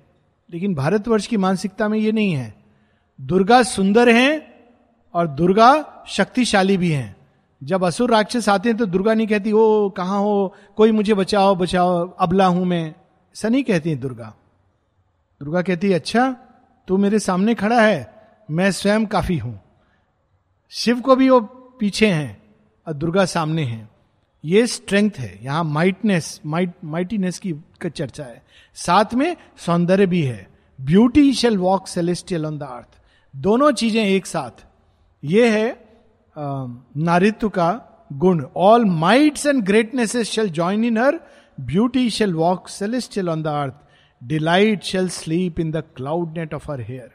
लेकिन 0.51 0.75
भारतवर्ष 0.75 1.27
की 1.27 1.37
मानसिकता 1.37 1.89
में 1.89 1.99
ये 1.99 2.13
नहीं 2.13 2.33
है। 2.33 2.55
दुर्गा 3.19 3.63
सुंदर 3.63 4.09
हैं, 4.09 4.55
और 5.15 5.27
दुर्गा 5.27 6.05
शक्तिशाली 6.09 6.77
भी 6.77 6.91
हैं। 6.91 7.15
जब 7.65 7.85
असुर 7.85 8.11
राक्षस 8.11 8.49
आते 8.49 8.69
हैं 8.69 8.79
तो 8.79 8.87
दुर्गा 8.87 9.15
नहीं 9.15 9.27
कहती, 9.27 9.53
ओ, 9.53 9.89
कहा 9.89 10.17
हो? 10.17 10.55
कोई 10.77 10.93
मुझे 10.93 11.15
बचाओ 11.15 11.55
बचाओ, 11.55 12.09
अबला 12.11 12.47
हूँ 12.47 12.65
मैं. 12.65 12.89
ऐसा 12.89 13.49
नहीं 13.49 13.65
कहती 13.65 13.91
है 13.91 13.97
दुर्गा। 13.97 14.35
दुर्गा 15.41 15.63
कहती 15.63 15.89
है 15.89 15.95
अच्छा 15.95 16.31
तू 16.89 16.97
मेरे 16.97 17.19
सामने 17.19 17.55
खड़ा 17.55 17.81
है, 17.81 18.29
मैं 18.51 18.71
स्वयं 18.73 19.07
काफ़ी 19.07 19.37
हूँ। 19.39 19.61
शिव 20.73 21.01
को 21.01 21.17
भी 21.17 21.29
वो 21.31 21.41
पीछे 21.81 22.07
हैं 22.07 22.43
और 22.87 22.93
दुर्गा 22.93 23.25
सामने 23.25 23.63
हैं। 23.63 23.89
ये 24.45 24.67
स्ट्रेंथ 24.67 25.11
है, 25.19 25.39
यहाँ 25.45 25.65
माइटनेस 25.65 26.41
माइट 26.47 26.73
माइटीनेस 26.85 27.39
की 27.39 27.55
चर्चा 27.87 28.25
है। 28.25 28.43
साथ 28.77 29.15
में 29.15 29.37
सौंदर्य 29.57 30.07
भी 30.07 30.23
है। 30.23 30.49
Beauty 30.79 31.33
shall 31.33 31.59
walk 31.59 31.87
celestial 31.89 32.47
on 32.47 32.59
the 32.59 32.63
earth 32.63 32.99
दोनों 33.35 33.71
चीज़ें 33.73 34.05
एक 34.05 34.27
साथ। 34.27 34.65
ये 35.23 35.49
है 35.51 35.84
नारित्व 36.37 37.49
का 37.49 37.71
गुण 38.13 38.45
all 38.57 38.85
mights 38.85 39.47
and 39.47 39.63
greatnesses 39.65 40.31
shall 40.31 40.51
join 40.51 40.85
in 40.85 40.99
her 40.99 41.21
beauty 41.61 42.09
shall 42.11 42.35
walk 42.35 42.69
celestial 42.69 43.29
on 43.31 43.43
the 43.43 43.47
earth 43.47 43.75
delight 44.23 44.83
shall 44.83 45.09
sleep 45.09 45.61
in 45.61 45.71
the 45.71 45.83
cloud 45.97 46.39
net 46.39 46.55
of 46.55 46.71
her 46.71 46.81
hair 46.81 47.13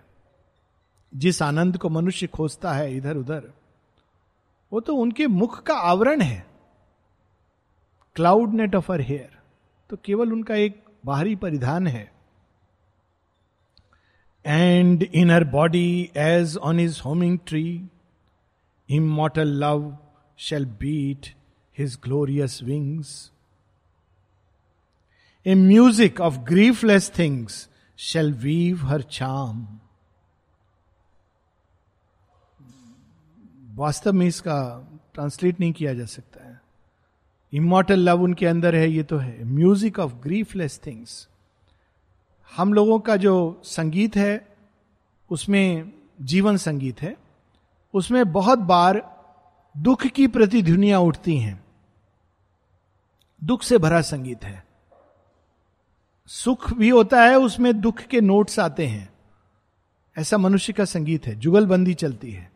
जिस 1.14 1.42
आनंद 1.42 1.78
को 1.78 1.90
मनुष्य 1.90 2.28
खोजता 2.28 2.72
है 2.74 2.96
इधर 2.98 3.18
उधर, 3.18 3.44
वो 4.72 4.80
तो 4.80 4.96
उनके 4.96 5.28
मुख 5.28 5.62
का 5.64 5.74
आवरण 5.74 6.22
है। 6.22 6.46
Cloud 8.16 8.54
net 8.54 8.76
of 8.76 8.92
her 8.92 9.02
hair 9.02 9.38
तो 9.90 9.98
केवल 10.06 10.34
उनका 10.34 10.56
एक 10.56 10.84
बाहरी 11.06 11.36
परिधान 11.36 11.88
है। 11.88 12.12
And 14.46 15.04
in 15.04 15.32
her 15.32 15.44
body 15.44 16.10
as 16.18 16.58
on 16.58 16.80
his 16.80 17.02
homing 17.06 17.38
tree 17.48 17.64
immortal 18.90 19.48
love 19.64 19.98
shall 20.40 20.66
beat 20.80 21.28
his 21.78 21.98
glorious 22.04 22.62
wings 22.64 23.32
a 25.46 25.56
music 25.56 26.22
of 26.22 26.38
griefless 26.48 27.12
things 27.20 27.68
shall 28.00 28.34
weave 28.34 28.86
her 28.86 29.02
charm 29.02 29.68
वास्तव 33.76 34.14
में 34.14 34.26
इसका 34.28 34.60
ट्रांसलेट 35.14 35.60
नहीं 35.60 35.72
किया 35.74 35.94
जा 35.94 36.06
सकता 36.06 36.48
है। 36.48 36.60
इमोटल 37.54 38.00
लव 38.00 38.22
उनके 38.24 38.46
अंदर 38.46 38.76
है, 38.76 38.90
ये 38.92 39.04
तो 39.04 39.18
है। 39.18 39.44
म्यूज़िक 39.44 40.00
ऑफ़ 40.00 40.14
ग्रीफलेस 40.24 40.80
थिंग्स 40.86 41.28
हम 42.52 42.74
लोगों 42.74 43.00
का 43.00 43.16
जो 43.16 43.62
संगीत 43.64 44.16
है, 44.16 44.56
उसमें 45.30 45.92
जीवन 46.22 46.58
संगीत 46.58 47.02
है। 47.02 47.16
उसमें 47.94 48.32
बहुत 48.32 48.60
बार 48.60 49.20
दुख 49.78 50.08
की 50.08 50.28
प्रतिध्वनियाँ 50.28 51.00
उठती 51.00 51.38
हैं। 51.38 51.64
दुख 53.44 53.64
से 53.64 53.78
भरा 53.78 54.02
संगीत 54.02 54.44
है। 54.44 54.66
सुख 56.28 56.74
भी 56.74 56.90
होता 56.90 57.24
है, 57.24 57.36
उसमें 57.36 57.82
दुख 57.82 58.00
के 58.00 58.22
नोट्स 58.22 58.60
आते 58.60 58.88
हैं। 58.88 59.14
ऐसा 60.18 60.38
मनुष्य 60.38 60.74
का 60.74 60.86
संगीत 60.86 61.28
है, 61.28 61.36
जुगलबंदी 61.36 61.94
चलती 61.94 62.32
है। 62.32 62.52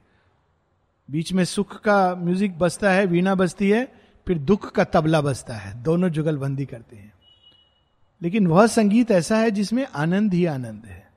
बीच 1.11 1.33
में 1.33 1.45
सुख 1.45 1.81
का 1.81 2.15
म्यूज़िक 2.15 2.59
बजता 2.59 2.91
है, 2.91 3.05
वीणा 3.05 3.35
बजती 3.35 3.69
है, 3.69 3.93
फिर 4.27 4.37
दुख 4.37 4.71
का 4.71 4.83
तबला 4.83 5.21
बजता 5.21 5.53
है। 5.53 5.83
दोनों 5.83 6.09
जुगलबंदी 6.09 6.65
करते 6.65 6.95
हैं। 6.95 7.13
लेकिन 8.21 8.47
वह 8.47 8.67
संगीत 8.67 9.11
ऐसा 9.11 9.37
है 9.37 9.51
जिसमें 9.51 9.87
आनंद 9.95 10.33
ही 10.33 10.45
आनंद 10.45 10.85
है। 10.85 11.11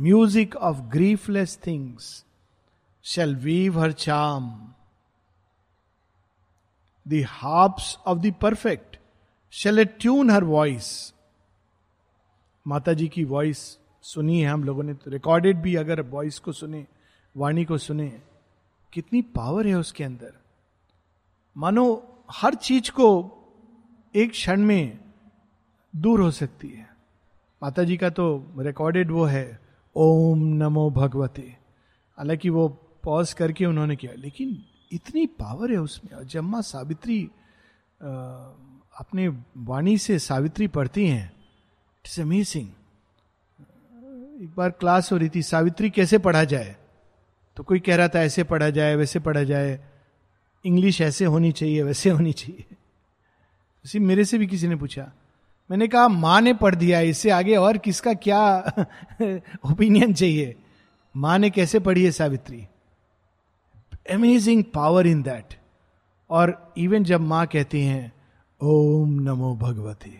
Music 0.00 0.56
of 0.56 0.76
griefless 0.76 1.58
things. 1.66 2.24
Shall 3.08 3.34
weave 3.46 3.74
her 3.74 3.92
charm. 3.92 4.46
The 7.06 7.22
harps 7.22 7.96
of 8.06 8.22
the 8.22 8.32
perfect 8.32 8.98
shall 9.50 9.78
attune 9.78 10.28
her 10.28 10.44
voice. 10.44 11.14
माता 12.66 12.92
जी 12.92 13.08
की 13.08 13.24
वॉइस 13.24 13.78
सुनी 14.02 14.40
है 14.40 14.48
हम 14.48 14.64
लोगों 14.64 14.82
ने 14.82 14.94
तो 14.94 15.10
रिकॉर्डेड 15.10 15.56
भी 15.56 15.74
अगर 15.74 16.00
वॉइस 16.00 16.38
को 16.38 16.52
सुने, 16.52 16.86
वाणी 17.36 17.64
को 17.64 17.78
सुने, 17.78 18.22
कितनी 18.92 19.22
पावर 19.22 19.66
है 19.66 19.74
उसके 19.74 20.04
अंदर 20.04 20.34
मानो 21.56 22.14
हर 22.30 22.54
चीज़ 22.54 22.90
को 22.90 23.32
एक 24.14 24.30
क्षण 24.30 24.60
में 24.60 24.98
दूर 25.96 26.20
हो 26.20 26.30
सकती 26.30 26.68
है 26.68 26.96
माता 27.62 27.84
जी 27.84 27.96
का 27.96 28.10
तो 28.10 28.52
रिकॉर्डेड 28.58 29.10
वो 29.10 29.24
है, 29.24 29.60
ओम 29.96 30.38
नमो 30.38 30.90
भगवते 30.90 31.56
हालाँकि 32.18 32.50
वो 32.50 32.84
पॉज 33.04 33.32
करके 33.32 33.66
उन्होंने 33.66 33.96
किया। 33.96 34.12
लेकिन 34.18 34.64
इतनी 34.92 35.26
पावर 35.26 35.72
है 35.72 35.78
उसमें। 35.78 36.12
और 36.12 36.24
जब 36.24 36.42
माँ 36.42 36.62
सावित्री 36.62 37.30
अपने 39.00 39.28
वाणी 39.56 39.98
से 39.98 40.18
सावित्री 40.18 40.68
पढ़ती 40.68 41.06
हैं। 41.08 41.32
इट्स 42.04 42.20
अमेजिंग 42.20 42.68
एक 44.42 44.54
बार 44.56 44.70
क्लास 44.70 45.12
हो 45.12 45.16
रही 45.16 45.30
थी, 45.34 45.42
सावित्री 45.42 45.90
कैसे 45.90 46.18
पढ़ा 46.18 46.44
जाए? 46.44 46.76
तो 47.56 47.62
कोई 47.62 47.80
कह 47.80 47.96
रहा 47.96 48.08
था, 48.08 48.22
ऐसे 48.22 48.44
पढ़ा 48.44 48.70
जाए, 48.70 48.96
वैसे 48.96 49.18
पढ़ा 49.18 49.42
जाए। 49.42 49.80
इंग्लिश 50.66 51.00
ऐसे 51.00 51.24
होनी 51.24 51.52
चाहिए, 51.52 51.82
वैसे 51.82 52.10
होनी 52.10 52.32
चाहिए। 52.32 52.64
उसी 53.84 53.98
मेरे 53.98 54.24
से 54.24 54.38
भी 54.38 54.46
किसी 54.46 54.68
ने 54.68 54.76
पूछा। 54.76 55.12
मैंने 55.70 55.88
कहा, 55.88 56.08
माँ 56.08 56.40
ने 56.40 56.54
पढ़ 56.54 56.74
दिया, 56.74 57.00
इससे 57.00 57.30
आगे 57.30 57.56
और 57.56 57.78
किसका 57.78 58.14
क्या 58.14 58.72
ओपिनियन 59.72 60.14
चाहिए? 60.14 60.56
माँ 61.16 61.38
ने 61.38 61.50
कैसे 61.50 61.78
पढ़ी 61.78 62.04
है 62.04 62.10
Savitri? 62.10 62.66
Amazing 64.08 64.64
power 64.74 65.06
in 65.06 65.22
that 65.22 65.54
और 66.30 66.74
इवन 66.78 67.04
जब 67.04 67.20
माँ 67.20 67.46
कहती 67.46 67.80
हैं, 67.82 68.12
ओम 68.60 69.10
नमो 69.20 69.54
भगवती, 69.56 70.16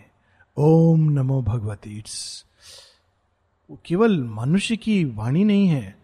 ओम 0.56 1.08
नमो 1.10 1.40
भगवती 1.42 1.96
इट्स 1.98 2.44
वो 3.70 3.78
केवल 3.86 4.22
मनुष्य 4.24 4.76
की 4.76 5.04
वाणी 5.06 5.44
नहीं 5.44 5.66
है। 5.68 5.96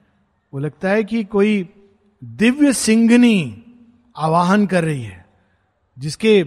वो 0.53 0.61
लगता 0.61 0.89
है 0.89 1.05
कि 1.05 1.23
कोई 1.25 1.69
दिव्य 2.23 2.73
सिंगनी 2.73 3.63
आवाहन 4.17 4.67
कर 4.67 4.85
रही 4.85 5.03
है, 5.03 5.25
जिसके 5.97 6.43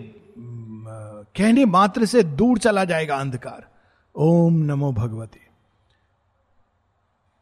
कहने 1.36 1.66
मात्र 1.66 2.06
से 2.06 2.24
दूर 2.24 2.60
चला 2.60 2.84
जाएगा 2.86 3.16
अंधकार। 3.16 3.68
ओम 4.16 4.54
नमो 4.64 4.92
Bhagwati. 4.94 5.40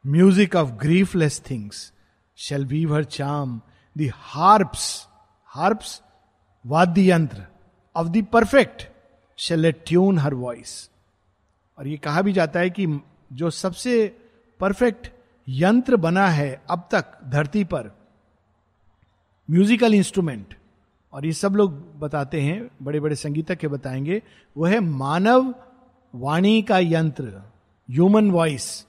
Music 0.05 0.55
of 0.55 0.71
griefless 0.71 1.41
things 1.49 1.91
shall 2.37 2.65
weave 2.65 2.93
her 2.95 3.03
charm 3.03 3.59
harps 4.03 5.07
harps 5.45 6.01
वाद्य 6.65 7.11
यंत्र 7.11 7.43
of 7.95 8.07
the 8.07 8.25
perfect 8.25 8.89
shall 9.37 9.71
tune 9.71 10.17
her 10.17 10.33
voice 10.33 10.89
और 11.77 11.87
ये 11.87 11.97
कहा 11.97 12.21
भी 12.21 12.33
जाता 12.33 12.59
है 12.59 12.69
कि 12.69 12.99
जो 13.33 13.49
सबसे 13.49 14.17
परफेक्ट 14.59 15.11
यंत्र 15.49 15.95
बना 15.95 16.27
है 16.27 16.61
अब 16.69 16.87
तक 16.91 17.05
धरती 17.25 17.63
पर 17.63 17.97
म्यूजिकल 19.51 19.93
इंस्ट्रूमेंट 19.93 20.57
और 21.13 21.25
ये 21.25 21.33
सब 21.33 21.55
लोग 21.55 21.99
बताते 21.99 22.41
हैं 22.41 22.71
बड़े 22.81 22.99
बड़े 22.99 23.15
संगीतक 23.15 23.55
के 23.55 23.67
बताएँगे 23.67 24.21
वह 24.57 24.69
है 24.69 24.79
मानव 24.79 25.55
वाणी 26.15 26.61
का 26.61 26.79
यंत्र 26.79 27.43
ह्यूमन 27.91 28.31
वॉइस 28.31 28.87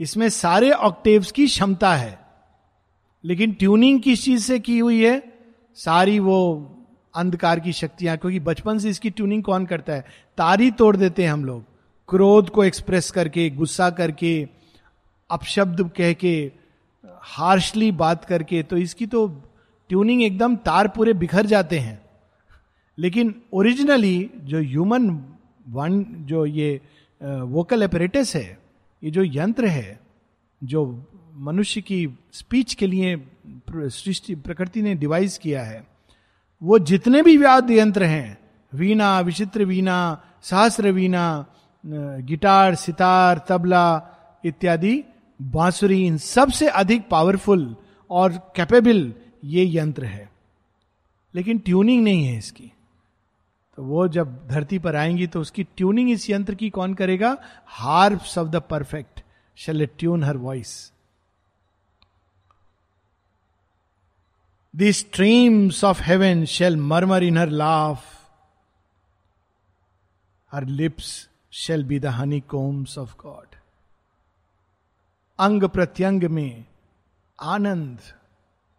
इसमें 0.00 0.28
सारे 0.28 0.70
ऑक्टेव्स 0.70 1.32
की 1.32 1.46
क्षमता 1.46 1.94
है। 1.94 2.19
लेकिन 3.24 3.52
ट्यूनिंग 3.52 4.00
किस 4.00 4.24
चीज़ 4.24 4.42
से 4.42 4.58
की 4.58 4.78
हुई 4.78 5.04
है? 5.04 5.22
सारी 5.74 6.18
वो 6.18 6.38
अंधकार 7.14 7.60
की 7.60 7.72
शक्तियाँ, 7.72 8.16
क्योंकि 8.16 8.40
बचपन 8.40 8.78
से 8.78 8.90
इसकी 8.90 9.10
ट्यूनिंग 9.10 9.42
कौन 9.42 9.66
करता 9.66 9.92
है? 9.92 10.04
तारी 10.38 10.70
तोड़ 10.70 10.96
देते 10.96 11.22
हैं 11.22 11.30
हम 11.30 11.44
लोग। 11.44 11.64
क्रोध 12.08 12.48
को 12.50 12.64
एक्सप्रेस 12.64 13.10
करके, 13.10 13.48
गुस्सा 13.50 13.90
करके, 13.90 14.48
अपशब्द 15.30 15.90
कह 15.96 16.12
के 16.12 16.52
हार्शली 17.22 17.90
बात 17.92 18.24
करके 18.24 18.62
तो 18.62 18.76
इसकी 18.76 19.06
तो 19.06 19.26
ट्यूनिंग 19.90 20.22
एकदम 20.22 20.56
तार 20.56 20.88
पूरे 20.88 21.12
बिखर 21.12 21.46
जाते 21.46 21.78
हैं। 21.78 22.00
लेकिन 22.98 23.34
ओरिजिनली 23.52 24.30
जो 24.36 24.60
ह्यूमन 24.60 25.08
वन 25.68 26.02
जो 26.20 26.44
ये 26.46 26.80
वोकल 27.20 27.82
एपरेटस 27.82 28.34
है, 28.36 28.58
ये 29.02 29.10
जो 29.10 29.22
यंत्र 29.24 29.66
है, 29.66 30.00
जो 30.62 30.84
मनुष्य 31.40 31.80
की 31.80 32.08
स्पीच 32.32 32.74
के 32.74 32.86
लिए 32.86 33.28
सृष्टि, 33.78 34.34
प्रकृति 34.34 34.82
ने 34.82 34.94
डिवाइस 34.94 35.38
किया 35.38 35.62
है। 35.62 35.86
वो 36.62 36.78
जितने 36.78 37.22
भी 37.22 37.36
व्याद 37.36 37.70
यंत्र 37.70 38.04
हैं, 38.04 38.38
वीणा, 38.74 39.20
विचित्र 39.20 39.64
वीणा, 39.64 40.22
सहस्र 40.42 40.90
वीणा 40.90 41.46
गिटार, 42.20 42.74
सितार, 42.74 43.46
तबला 43.48 43.86
इत्यादि, 44.44 45.04
बांसुरी, 45.42 46.06
इन 46.06 46.16
सबसे 46.18 46.68
अधिक 46.68 47.08
पावरफुल 47.08 47.76
और 48.10 48.52
कैपेबल 48.56 49.12
ये 49.44 49.76
यंत्र 49.78 50.04
है। 50.04 50.30
लेकिन 51.34 51.58
ट्यूनिंग 51.58 52.04
नहीं 52.04 52.24
है 52.24 52.38
इसकी। 52.38 52.72
तो 53.76 53.82
वो 53.82 54.08
जब 54.08 54.46
धरती 54.48 54.78
पर 54.78 54.96
आएँगी 54.96 55.26
तो 55.26 55.40
उसकी 55.40 55.64
ट्यूनिंग 55.76 56.10
इस 56.10 56.30
यंत्र 56.30 56.54
की 56.54 56.70
कौन 56.70 56.94
करेगा? 56.94 57.36
Harps 57.66 58.38
of 58.38 58.48
the 58.48 58.56
perfect 58.56 59.20
shall 59.56 59.86
tune 59.98 60.24
her 60.24 60.36
voice 60.36 60.92
streams 64.74 65.82
of 65.84 66.02
heaven 66.02 66.44
shall 66.44 66.76
murmur 66.76 67.22
in 67.22 67.38
her 67.38 67.48
laugh 67.48 68.04
her 70.52 70.64
lips 70.64 71.28
shall 71.52 71.84
be 71.84 71.98
the 72.00 72.06
honeycombs 72.40 72.98
of 72.98 73.14
God 73.14 73.56
अंग 75.38 75.62
प्रत्यंग 75.64 76.24
में 76.24 76.64
आनंद 77.38 77.98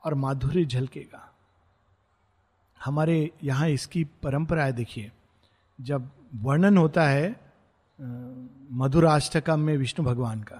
और 0.03 0.13
माधुर्य 0.13 0.65
झलकेगा। 0.65 1.27
हमारे 2.79 3.31
यहाँ 3.43 3.69
इसकी 3.69 4.03
परंपरा 4.23 4.63
है, 4.65 4.73
देखिए। 4.73 5.11
जब 5.79 6.09
वर्णन 6.35 6.77
होता 6.77 7.03
है 7.03 7.35
मधुराष्टकम 8.71 9.59
में 9.59 9.75
विष्णु 9.77 10.05
भगवान 10.05 10.41
का 10.43 10.55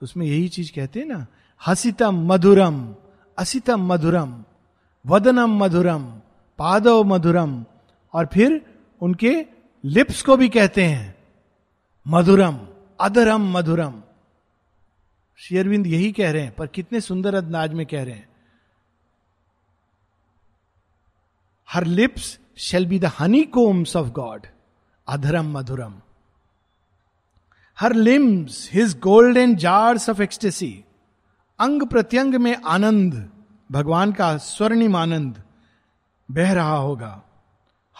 तो 0.00 0.04
उसमें 0.04 0.26
यही 0.26 0.48
चीज़ 0.48 0.72
कहते 0.72 1.00
हैं 1.00 1.06
ना, 1.06 1.26
हसितम 1.60 2.26
मधुरम, 2.26 2.94
असितम 3.38 3.86
मधुरम। 3.92 4.44
वदनम 5.06 5.58
मधुरम 5.58 6.04
पादव 6.58 7.04
मधुरम 7.04 7.64
और 8.12 8.26
फिर 8.26 8.74
उनके 9.00 9.46
लिप्स 9.84 10.22
को 10.22 10.36
भी 10.36 10.48
कहते 10.48 10.84
हैं 10.84 11.14
मधुरम 12.08 12.68
अधरम 13.00 13.52
मधुरम 13.52 14.02
शेरविंद 15.36 15.86
यही 15.86 16.12
कह 16.12 16.32
रहे 16.32 16.42
हैं, 16.42 16.54
पर 16.54 16.66
कितने 16.66 17.00
सुंदर 17.00 17.34
अंदाज 17.34 17.72
में 17.72 17.86
कह 17.86 18.04
रहे 18.04 18.14
हैं। 18.14 18.28
Her 21.70 21.84
lips 21.84 22.38
shall 22.58 22.86
be 22.86 22.98
the 22.98 23.04
honeycombs 23.42 23.96
of 23.96 24.08
God 24.08 24.46
अधरम 25.08 25.58
Madhuram 25.58 25.94
her 27.80 27.92
limbs 27.92 28.70
his 28.72 28.98
golden 28.98 29.56
jars 29.56 30.10
of 30.10 30.22
ecstasy 30.22 30.84
अंग 31.58 31.82
प्रत्यंग 31.82 32.34
में 32.34 32.56
आनंद 32.56 33.30
भगवान 33.70 34.12
का 34.12 34.36
स्वर्णिम 34.36 34.96
आनंद 34.96 35.42
बह 36.30 36.52
रहा 36.52 36.76
होगा। 36.76 37.22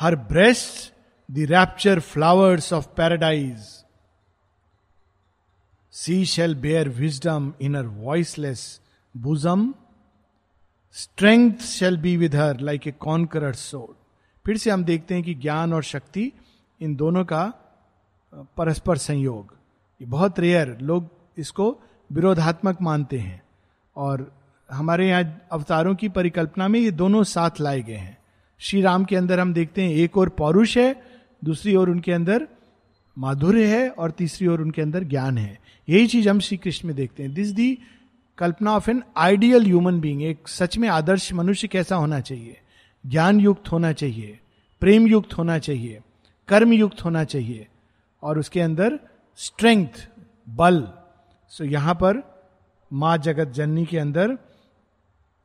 Her 0.00 0.16
breast 0.16 0.92
the 1.30 1.38
rapture 1.38 2.00
flowers 2.00 2.72
of 2.72 2.86
paradise 2.86 3.84
she 5.92 6.24
shall 6.24 6.54
bear 6.54 6.88
wisdom 6.88 7.52
in 7.60 7.74
her 7.74 7.86
voiceless 7.86 8.80
bosom 9.16 9.74
strength 10.92 11.58
shall 11.58 11.96
be 11.96 12.16
with 12.16 12.34
her 12.36 12.60
like 12.60 12.86
a 12.86 12.90
conqueror 12.90 13.52
sword 13.52 13.94
फिर 14.44 14.56
से 14.56 14.70
हम 14.70 14.84
देखते 14.84 15.14
हैं 15.14 15.22
कि 15.22 15.34
ज्ञान 15.34 15.72
और 15.74 15.82
शक्ति 15.82 16.32
इन 16.80 16.96
दोनों 16.96 17.24
का 17.24 17.44
परस्पर 18.56 18.98
संयोग। 18.98 19.54
ये 20.00 20.06
बहुत 20.06 20.40
रेयर 20.40 20.78
लोग 20.80 21.08
इसको 21.38 21.80
विरोधात्मक 22.12 22.82
मानते 22.82 23.18
हैं। 23.18 23.42
और 23.96 24.43
हमारे 24.70 25.08
यहाँ 25.08 25.40
अवतारों 25.52 25.94
की 25.94 26.08
परिकल्पना 26.08 26.68
में 26.68 26.80
ये 26.80 26.90
दोनों 26.90 27.22
साथ 27.22 27.50
लाए 27.60 27.82
गए 27.82 27.94
हैं। 27.94 28.18
श्री 28.58 28.80
राम 28.80 29.04
के 29.04 29.16
अंदर 29.16 29.40
हम 29.40 29.54
देखते 29.54 29.82
हैं, 29.82 29.90
एक 29.90 30.16
और 30.16 30.28
पौरुष 30.28 30.76
है, 30.78 31.02
दूसरी 31.44 31.74
ओर 31.76 31.90
उनके 31.90 32.12
अंदर 32.12 32.48
माधुर्य 33.18 33.66
है 33.66 33.88
और 33.88 34.10
तीसरी 34.10 34.46
ओर 34.46 34.60
उनके 34.60 34.82
अंदर 34.82 35.04
ज्ञान 35.04 35.38
है। 35.38 35.58
यही 35.88 36.06
चीज़ 36.06 36.28
हम 36.28 36.40
श्री 36.40 36.56
कृष्ण 36.56 36.88
में 36.88 36.96
देखते 36.96 37.22
हैं। 37.22 37.34
This 37.34 37.48
the 37.48 37.78
Kalpana 38.38 38.72
of 38.72 38.90
an 38.90 39.02
ideal 39.16 39.64
human 39.64 40.00
being 40.00 40.22
एक 40.22 40.48
सच 40.48 40.78
में 40.78 40.88
आदर्श 40.88 41.32
मनुष्य 41.32 41.68
कैसा 41.68 41.96
होना 41.96 42.20
चाहिए? 42.20 42.60
ज्ञान 43.06 43.40
युक्त 43.40 43.72
होना 43.72 43.92
चाहिए 43.92 44.38
प्रेम 44.80 45.06
युक्त 45.06 45.38
होना 45.38 45.58
चाहिए 45.58 46.00
कर्म 46.48 46.72
युक्त 46.72 47.04
होना 47.04 47.24
चाहिए 47.24 47.66
और 48.22 48.38
उसके 48.38 48.60
अंदर 48.60 48.98
स्ट्रेंथ 49.36 50.08
बल। 50.48 50.88
सो 51.48 51.64
यहाँ 51.64 51.94
पर 51.94 52.22
माँ 52.92 53.16
जगत 53.18 53.48
जननी 53.48 53.84
के 53.86 53.98
अंदर 53.98 54.36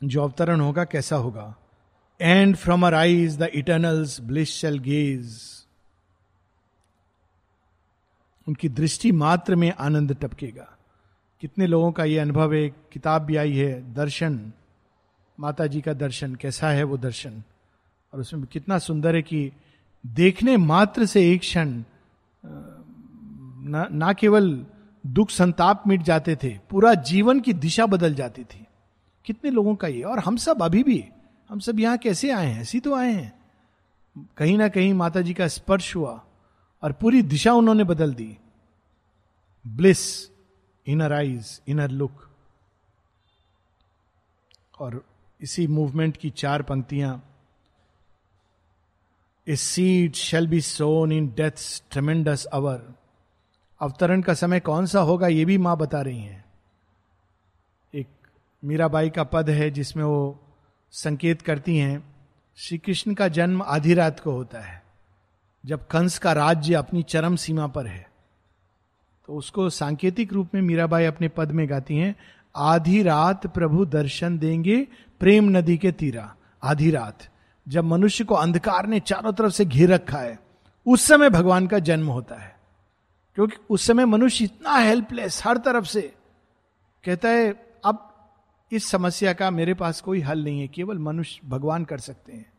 जो 0.04 0.24
अवतरण 0.24 0.62
होगा 0.62 0.84
कैसा 0.84 1.16
होगा? 1.16 1.56
And 2.22 2.56
from 2.56 2.86
her 2.88 2.94
eyes 2.94 3.38
the 3.38 3.50
eternal's 3.54 4.22
bliss 4.22 4.50
shall 4.50 4.80
gaze 4.80 5.42
उनकी 8.48 8.70
दृष्टि 8.70 9.12
मात्र 9.12 9.56
में 9.56 9.72
आनंद 9.72 10.18
टपकेगा। 10.22 10.78
कितने 11.42 11.68
लोगों 11.68 11.92
का 11.92 12.04
ये 12.04 12.18
अनुभव 12.20 12.54
है? 12.54 12.70
किताब 12.70 13.22
भी 13.22 13.36
आई 13.36 13.54
है 13.54 13.94
दर्शन। 13.94 14.52
माता 15.40 15.68
जी 15.68 15.82
का 15.82 15.94
दर्शन 15.94 16.36
कैसा 16.36 16.70
है 16.70 16.84
वो 16.84 16.98
दर्शन? 16.98 17.44
और 18.14 18.20
उसमें 18.20 18.46
कितना 18.46 18.78
सुंदर 18.78 19.16
है 19.16 19.22
कि 19.22 19.52
देखने 20.06 20.58
मात्र 20.58 21.06
से 21.06 21.32
एक 21.32 21.40
क्षण 21.40 21.84
ना, 22.46 23.88
ना 23.92 24.14
केवल 24.14 24.66
दुख 25.06 25.30
संताप 25.30 25.84
मिट 25.88 26.02
जाते 26.02 26.36
थे 26.36 26.60
पूरा 26.70 26.94
जीवन 26.94 27.40
की 27.40 27.54
दिशा 27.54 27.86
बदल 27.86 28.14
जाती 28.14 28.44
थी। 28.44 28.66
कितने 29.26 29.52
लोगों 29.52 29.76
का 29.76 29.88
ये? 29.88 30.04
और 30.04 30.20
हम 30.20 30.38
सब 30.38 30.64
अभी 30.64 30.84
भी, 30.84 31.04
हम 31.50 31.60
सब 31.60 31.80
यहाँ 31.80 31.98
कैसे 31.98 32.32
आए 32.32 32.48
हैं? 32.48 32.62
ऐसी 32.62 32.80
तो 32.80 32.96
आए 32.96 33.12
हैं। 33.12 33.40
कहीं 34.38 34.58
ना 34.58 34.68
कहीं 34.68 34.94
माता 34.94 35.22
जी 35.22 35.34
का 35.34 35.48
स्पर्श 35.48 35.96
हुआ 35.96 36.26
और 36.84 36.92
पूरी 36.92 37.22
दिशा 37.22 37.54
उन्होंने 37.54 37.84
बदल 37.84 38.14
दी। 38.14 38.38
Bliss 39.68 40.30
inner 40.88 41.14
eyes 41.14 41.60
inner 41.68 41.90
look 41.90 42.30
और 44.80 45.06
इसी 45.42 45.68
मूवमेंट 45.68 46.18
की 46.18 46.30
चार 46.30 46.62
पंक्तियाँ। 46.62 47.24
A 49.48 49.56
seed 49.56 50.14
shall 50.14 50.48
be 50.48 50.62
sown 50.62 51.12
in 51.12 51.28
death 51.28 51.84
tremendous 51.92 52.46
hour 52.46 52.94
अवतरण 53.82 54.22
का 54.22 54.34
समय 54.34 54.60
कौन 54.60 54.86
सा 54.86 55.00
होगा, 55.00 55.28
ये 55.28 55.46
भी 55.46 55.58
माँ 55.58 55.78
बता 55.78 56.02
रही 56.02 56.20
हैं। 56.20 56.49
मीराबाई 58.64 59.10
का 59.10 59.24
पद 59.24 59.50
है 59.50 59.72
जिसमें 59.72 60.04
वो 60.04 60.40
संकेत 60.92 61.42
करती 61.42 61.78
हैं 61.78 62.04
श्री 62.58 62.78
कृष्ण 62.78 63.14
का 63.14 63.28
जन्म 63.28 63.62
आधी 63.62 63.94
रात 63.94 64.20
को 64.20 64.32
होता 64.32 64.60
है, 64.60 64.84
जब 65.66 65.88
कंस 65.88 66.18
का 66.20 66.34
राज्य 66.34 66.74
अपनी 66.74 67.04
चरम 67.04 67.36
सीमा 67.36 67.68
पर 67.68 67.88
है। 67.88 68.10
तो 69.28 69.34
उसको 69.34 69.70
सांकेतिक 69.70 70.34
रूप 70.34 70.50
में 70.54 70.62
मीराबाई 70.62 71.06
अपने 71.06 71.28
पद 71.28 71.52
में 71.52 71.70
गाती 71.70 71.98
हैं, 71.98 72.16
आधी 72.56 73.04
रात 73.04 73.48
प्रभु 73.48 73.86
दर्शन 73.86 74.38
देंगे 74.38 74.88
प्रेम 75.20 75.58
नदी 75.58 75.78
के 75.78 75.92
तीरा, 75.92 76.36
आधी 76.64 76.92
रात, 76.92 77.30
जब 77.68 77.84
मनुष्य 77.84 78.24
को 78.24 78.36
अंधकार 78.36 78.88
ने 78.88 79.00
चारों 79.00 79.34
तरफ़ 79.34 79.54
से 79.54 79.66
घेर 79.66 79.90
रखा 79.90 80.18
है, 80.18 80.40
उस 80.88 81.02
समय 81.02 81.30
भगवान 81.30 81.68
का 81.68 81.80
जन्म 81.80 82.08
होता 82.08 82.36
है। 82.36 82.60
क्योंकि 83.36 83.56
उस 83.70 83.88
समय 83.88 84.06
मनुष्य 84.06 84.46
इतना 84.46 84.76
हेल्पलेस 84.76 85.42
हर 85.46 85.58
तरफ़ 85.58 85.86
से, 85.86 86.14
कहता 87.04 87.30
है 87.30 87.69
इस 88.72 88.86
समस्या 88.86 89.34
का 89.34 89.52
मेरे 89.52 89.74
पास 89.74 90.02
कोई 90.02 90.22
हल 90.22 90.44
नहीं 90.44 90.62
है, 90.62 90.68
केवल 90.68 90.98
मनुष्य 90.98 91.42
भगवान 91.46 91.86
कर 91.86 91.98
सकते 91.98 92.34
हैं। 92.34 92.54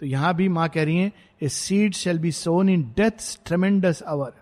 तो 0.00 0.06
यहाँ 0.06 0.34
भी 0.34 0.48
माँ 0.48 0.68
कह 0.68 0.84
रही 0.84 0.96
है, 0.96 1.12
a 1.42 1.48
seed 1.48 1.94
shall 1.94 2.18
be 2.18 2.32
sown 2.32 2.68
in 2.68 2.94
death 2.96 3.44
tremendous 3.44 4.02
hour. 4.02 4.32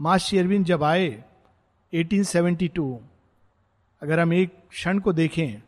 माँ 0.00 0.18
शेरविन 0.18 0.64
जब 0.64 0.84
आए 0.84 1.24
1872 1.94 2.98
अगर 4.02 4.20
हम 4.20 4.32
एक 4.32 4.56
क्षण 4.70 4.98
को 4.98 5.12
देखें, 5.12 5.62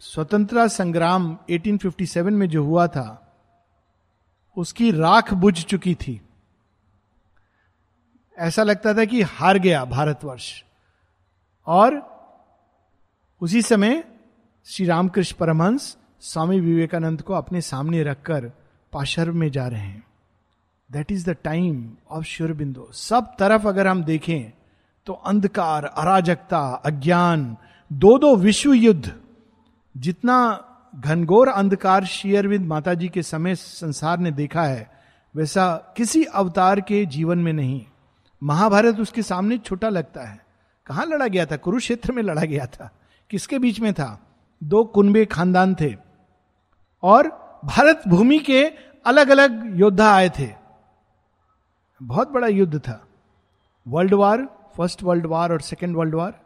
स्वतंत्रता 0.00 0.66
संग्राम 0.66 1.38
1857 1.50 2.32
में 2.32 2.48
जो 2.48 2.64
हुआ 2.64 2.86
था, 2.86 3.36
उसकी 4.56 4.90
राख 4.90 5.34
बुझ 5.34 5.64
चुकी 5.64 5.94
थी। 5.94 6.20
ऐसा 8.38 8.62
लगता 8.62 8.94
था 8.94 9.04
कि 9.04 9.22
हार 9.22 9.58
गया 9.58 9.84
भारतवर्ष। 9.84 10.64
और 11.66 12.09
उसी 13.40 13.62
समय 13.62 14.04
श्री 14.66 14.86
रामकृष्ण 14.86 15.36
परमहंस 15.36 15.96
स्वामी 16.20 16.60
विवेकानंद 16.60 17.22
को 17.22 17.34
अपने 17.34 17.60
सामने 17.60 18.02
रखकर 18.02 18.52
पाशर्व 18.92 19.34
में 19.34 19.50
जा 19.50 19.66
रहे 19.68 19.80
हैं। 19.80 20.02
That 20.92 21.12
is 21.12 21.30
the 21.30 21.36
time 21.44 21.96
of 22.10 22.24
Sri Aurobindo 22.24 22.90
सब 22.92 23.36
तरफ़ 23.38 23.68
अगर 23.68 23.86
हम 23.86 24.04
देखें 24.04 24.52
तो 25.06 25.12
अंधकार, 25.12 25.84
अराजकता, 25.84 26.60
अज्ञान 26.84 27.56
दो 27.92 28.18
दो 28.18 28.36
विश्व 28.36 28.72
युद्ध, 28.72 29.20
जितना 29.96 30.64
घनघोर 30.96 31.48
अंधकार 31.48 32.04
शेयरविंद 32.04 32.66
माता 32.66 32.94
जी 32.94 33.08
के 33.08 33.22
समय 33.22 33.54
संसार 33.54 34.18
ने 34.18 34.30
देखा 34.30 34.62
है, 34.62 34.90
वैसा 35.36 35.94
किसी 35.96 36.24
अवतार 36.24 36.80
के 36.80 37.06
जीवन 37.06 37.38
में 37.38 37.52
नहीं। 37.52 37.84
महाभारत 38.42 39.00
उसके 39.00 39.22
सामने 39.22 39.58
छोटा 39.58 39.88
लगता 39.88 40.28
है। 40.28 40.46
कहाँ 40.86 41.06
लड़ा 41.06 41.26
गया 41.26 41.46
था? 41.46 41.56
कुरुक्षेत्र 41.56 42.12
में 42.12 42.22
लड़ा 42.22 42.44
गया 42.44 42.66
था। 42.66 42.90
किसके 43.30 43.58
बीच 43.58 43.80
में 43.80 43.94
था? 43.94 44.26
दो 44.62 44.84
कुंबे 44.84 45.24
खानदान 45.24 45.74
थे। 45.74 45.96
और 47.02 47.28
भारत 47.64 48.02
भूमि 48.08 48.38
के 48.38 48.64
अलग 49.06 49.28
अलग 49.28 49.80
योद्धा 49.80 50.14
आए 50.14 50.30
थे। 50.38 50.54
बहुत 52.02 52.28
बड़ा 52.28 52.46
युद्ध 52.46 52.78
था। 52.78 53.06
World 53.88 54.14
war 54.14 54.70
first 54.76 55.02
world 55.02 55.26
war 55.26 55.52
और 55.52 55.60
सेकेंड 55.60 55.96
वर्ल्ड 55.96 56.14
वार 56.14 56.40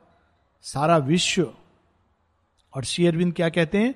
सारा 0.62 0.96
विश्व। 0.96 1.54
और 2.74 2.84
शेयरविंद 2.84 3.34
क्या 3.34 3.48
कहते 3.48 3.78
हैं? 3.78 3.94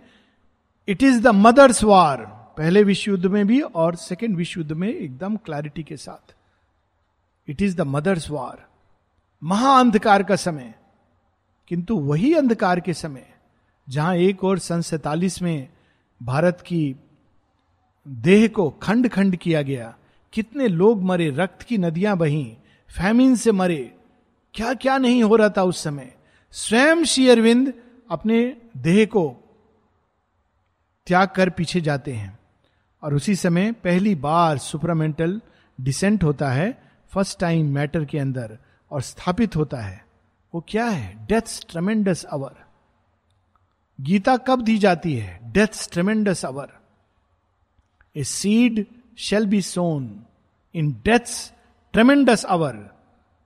It 0.89 1.03
is 1.03 1.23
the 1.23 1.27
mother's 1.27 1.85
war 1.85 2.17
पहले 2.59 2.83
विश्व 2.83 3.11
युद्ध 3.11 3.27
में 3.27 3.47
भी 3.47 3.61
और 3.61 3.95
सेकेंड 3.95 4.37
विश्व 4.37 4.61
युद्ध 4.61 4.73
में 4.73 4.89
एकदम 4.89 5.37
क्लैरिटी 5.37 5.83
के 5.83 5.97
साथ। 5.97 6.35
It 7.49 7.63
is 7.63 7.77
the 7.77 7.81
mother's 7.81 8.31
war 8.31 8.69
महाअंधकार 9.45 10.23
का 10.23 10.37
समय। 10.37 10.75
किंतु 11.69 11.97
वही 11.97 12.35
अंधकार 12.35 12.81
के 12.81 12.95
समय, 12.95 13.31
जहाँ 13.89 14.17
एक 14.17 14.45
और 14.45 14.59
सन 14.59 14.81
सैतालीस 14.81 15.43
में 15.43 15.69
भारत 16.23 16.61
की 16.67 16.97
देह 18.09 18.49
को 18.49 18.71
खंड 18.71 19.09
खंड 19.09 19.37
किया 19.37 19.63
गया, 19.63 19.97
कितने 20.33 20.69
लोग 20.69 21.03
मरे, 21.03 21.31
रक्त 21.31 21.63
की 21.63 21.79
नदियाँ 21.79 22.17
बही, 22.17 22.57
फैमिन 22.89 23.37
से 23.37 23.53
मरे 23.53 23.95
क्या 24.55 24.75
क्या 24.75 24.99
नहीं 24.99 25.23
हो 25.23 25.37
रहा 25.37 25.49
था 25.49 25.63
उस 25.63 25.83
समय? 25.83 26.15
स्वयं 26.53 27.05
श्री 27.05 27.29
अरविंद 27.29 27.75
अपने 28.11 28.57
देह 28.77 29.07
को 29.07 29.37
त्याग 31.07 31.29
कर 31.29 31.51
पीछे 31.51 31.81
जाते 31.81 32.13
हैं। 32.13 32.39
और 33.03 33.15
उसी 33.15 33.35
समय 33.35 33.73
पहली 33.73 34.15
बार 34.15 34.59
सुपरामेंटल 34.59 35.41
डिसेंट 35.81 36.25
होता 36.25 36.51
है, 36.51 36.83
फ़र्स्ट 37.09 37.41
टाइम 37.41 37.75
मैटर 37.75 38.05
के 38.05 38.19
अंदर, 38.19 38.59
और 38.91 39.03
स्थापित 39.03 39.57
होता 39.57 39.77
है। 39.77 40.08
वो 40.55 40.65
क्या 40.69 40.87
है? 40.87 41.27
डेथ 41.27 41.67
ट्रमेंडस 41.71 42.25
अवर 42.25 42.55
गीता 44.01 44.37
कब 44.37 44.63
दी 44.63 44.79
जाती 44.79 45.15
है? 45.15 45.53
Death 45.53 45.93
tremendous 45.93 46.45
hour 46.45 46.73
a 48.17 48.25
seed 48.25 48.87
shall 49.19 49.47
be 49.47 49.63
sown 49.63 50.25
in 50.75 50.93
death 51.05 51.55
tremendous 51.93 52.45
hour 52.45 52.91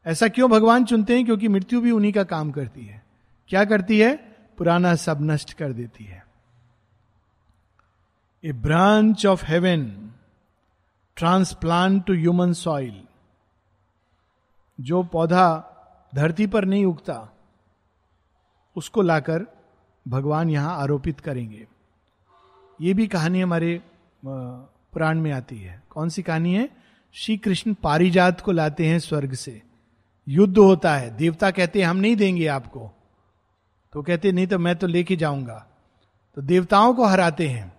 ऐसा 0.06 0.28
क्यों 0.28 0.50
भगवान 0.50 0.84
चुनते 0.84 1.16
हैं? 1.16 1.24
क्योंकि 1.24 1.48
मृत्यु 1.48 1.80
भी 1.80 1.90
उन्हीं 1.90 2.12
का 2.12 2.24
काम 2.24 2.50
करती 2.50 2.86
है। 2.86 3.02
क्या 3.48 3.64
करती 3.64 4.00
है? 4.00 4.16
पुराना 4.58 4.94
सब 4.94 5.18
नष्ट 5.20 5.52
कर 5.52 5.72
देती 5.72 6.04
है। 6.04 6.26
A 8.44 8.52
branch 8.52 9.26
of 9.26 9.44
heaven 9.46 10.10
transplant 11.16 12.04
to 12.04 12.12
human 12.12 12.52
soil 12.52 13.04
जो 14.80 15.02
पौधा 15.02 15.68
धरती 16.12 16.46
पर 16.46 16.64
नहीं 16.64 16.84
उगता, 16.84 17.16
उसको 18.76 19.02
लाकर 19.02 19.46
भगवान 20.06 20.50
यहाँ 20.50 20.76
आरोपित 20.78 21.20
करेंगे। 21.20 21.66
ये 22.80 22.94
भी 22.94 23.06
कहानी 23.06 23.40
हमारे 23.40 23.80
पुराण 24.22 25.20
में 25.20 25.30
आती 25.32 25.58
है। 25.58 25.82
कौन 25.90 26.08
सी 26.08 26.22
कहानी 26.22 26.54
है? 26.54 26.68
श्री 27.14 27.36
कृष्ण 27.36 27.74
पारिजात 27.74 28.40
को 28.40 28.52
लाते 28.52 28.86
हैं 28.86 28.98
स्वर्ग 28.98 29.34
से। 29.34 29.60
युद्ध 30.26 30.58
होता 30.58 30.94
है, 30.96 31.16
देवता 31.16 31.50
कहते 31.50 31.80
हैं, 31.80 31.86
हम 31.86 31.96
नहीं 31.96 32.16
देंगे 32.16 32.46
आपको। 32.46 32.90
तो 33.92 34.02
कहते 34.02 34.32
नहीं 34.32 34.46
तो 34.46 34.58
मैं 34.58 34.74
तो 34.76 34.86
लेके 34.86 35.16
जाऊँगा। 35.16 35.66
तो 36.36 36.42
देवताओं 36.42 36.94
को 36.94 37.06
हराते 37.06 37.48
हैं 37.48 37.72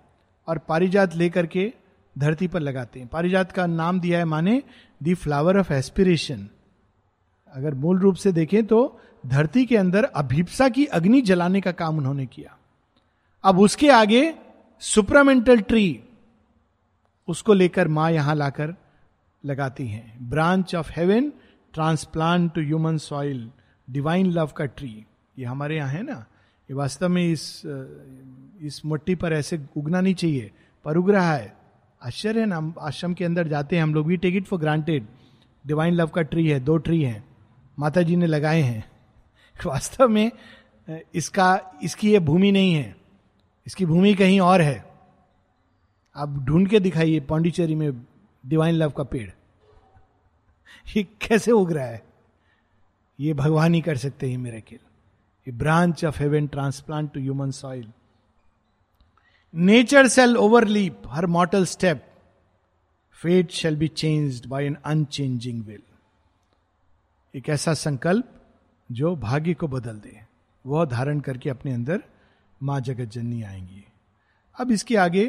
और 0.48 0.58
पारिजात 0.58 1.16
लेकर 1.16 1.46
के 1.46 1.72
धरती 2.16 2.48
पर 2.48 2.60
लगाते 2.60 3.00
हैं। 3.00 3.08
पारिजात 3.08 3.52
का 3.52 3.66
नाम 3.66 4.00
दिया 4.00 4.20
है 4.20 4.26
माने 4.26 4.62
दी 5.04 5.14
फ्लावर 5.14 5.60
ऑफ़ 5.60 5.72
एस्पिरेशन। 5.74 6.48
अगर 7.54 7.74
मूल 7.74 8.00
रूप 8.00 8.16
से 8.16 8.32
देखें 8.32 8.66
तो 8.66 9.00
धरती 9.26 9.66
के 9.66 9.78
अंदर 9.78 10.04
अभिप्सा 10.04 10.70
की 10.70 10.86
अग्नि 10.86 11.22
जलाने 11.22 11.62
का 11.62 11.72
काम 11.72 11.98
उन्होंने 11.98 12.26
किया। 12.26 12.58
अब 13.44 13.60
उसके 13.60 13.90
आगे 13.90 14.34
सुप्रामेंटल 14.82 15.60
ट्री, 15.60 16.00
उसको 17.28 17.54
लेकर 17.54 17.88
माँ 17.88 18.12
यहाँ 18.12 18.36
लाकर 18.36 18.74
लगाती 19.44 19.88
हैं। 19.88 20.30
Branch 20.30 20.76
of 20.76 20.92
heaven, 20.92 21.32
transplant 21.74 22.54
to 22.54 22.62
human 22.62 22.98
soil, 22.98 23.50
divine 23.88 24.32
love 24.32 24.48
का 24.48 24.66
ट्री। 24.66 25.06
ये 25.40 25.46
हमारे 25.46 25.76
यहाँ 25.76 25.90
है 25.90 26.04
ना? 26.04 26.26
ये 26.70 26.74
वास्तव 26.74 27.10
में 27.10 27.26
इस 27.32 27.62
इस 28.62 28.82
मट्टी 28.86 29.16
पर 29.16 29.34
ऐसे 29.34 29.60
उगना 29.78 30.02
नहीं 30.02 30.14
चाहिए। 30.14 30.52
पर 30.86 30.98
उग 30.98 31.10
रहा 31.10 31.34
है। 31.34 31.54
आश्चर्य 32.02 32.40
है 32.40 32.46
ना? 32.46 32.74
आश्रम 32.80 33.14
के 33.14 33.26
अंदर 33.26 33.48
जाते 33.48 33.76
हैं, 33.76 33.84
हम 33.84 33.94
लोग 33.94 34.08
भी 34.08 34.18
take 34.18 34.36
it 34.36 34.46
for 34.46 34.60
granted 34.60 35.08
divine 35.66 35.94
love 35.94 36.08
का 36.08 36.22
ट्री 36.22 36.48
है, 36.48 36.60
दो 36.60 36.78
ट्री 36.78 37.02
है। 37.04 37.24
माता 37.80 38.02
जी 38.02 38.16
ने 38.16 38.26
लगाए 38.26 38.62
हैं। 38.62 38.92
वास्तव 39.66 40.08
में 40.08 40.32
इसका, 41.16 41.80
इसकी 41.84 42.12
ये 42.12 42.20
भूमि 42.20 42.52
नहीं 42.52 42.74
है। 42.74 42.96
इसकी 43.68 43.86
भूमि 43.86 44.14
कहीं 44.14 44.40
और 44.40 44.62
है। 44.62 44.86
आप 46.16 46.30
ढूंढ 46.30 46.68
के 46.68 46.80
दिखाइए 46.80 47.20
पांडिचेरी 47.20 47.76
में 47.76 48.06
डिवाइन 48.46 48.76
लव 48.76 48.90
का 48.90 49.04
पेड़। 49.04 49.30
ये 50.98 51.04
कैसे 51.04 51.52
उग 51.52 51.72
रहा 51.72 51.86
है? 51.86 52.14
ये 53.20 53.34
भगवान 53.34 53.74
ही 53.74 53.82
कर 53.82 53.98
सकते 53.98 54.30
हैं 54.32 54.38
मेरे 54.38 54.62
किल 54.62 54.80
branch 55.48 56.06
of 56.06 56.20
heaven 56.20 56.48
transplant 56.48 57.14
to 57.14 57.20
human 57.20 57.52
soil 57.52 57.92
nature 59.56 60.08
shall 60.08 60.38
overleap 60.38 61.02
her 61.08 61.26
mortal 61.26 61.66
step 61.66 62.06
fate 63.14 63.52
shall 63.52 63.76
be 63.76 63.88
changed 63.88 64.46
by 64.46 64.66
an 64.66 64.78
unchanging 64.86 65.64
will 65.64 65.82
एक 67.34 67.50
ऐसा 67.50 67.74
संकल्प 67.74 68.30
जो 68.92 69.16
भाग्य 69.16 69.54
को 69.54 69.68
बदल 69.68 69.96
दे। 69.98 70.20
वह 70.66 70.86
धारण 70.86 71.20
करके 71.20 71.50
अपने 71.50 71.74
अंदर 71.74 72.04
माँ 72.64 72.80
जगत 72.80 73.06
जननी 73.06 73.42
आएँगी। 73.44 73.84
अब 74.60 74.72
इसके 74.72 74.96
आगे 74.96 75.26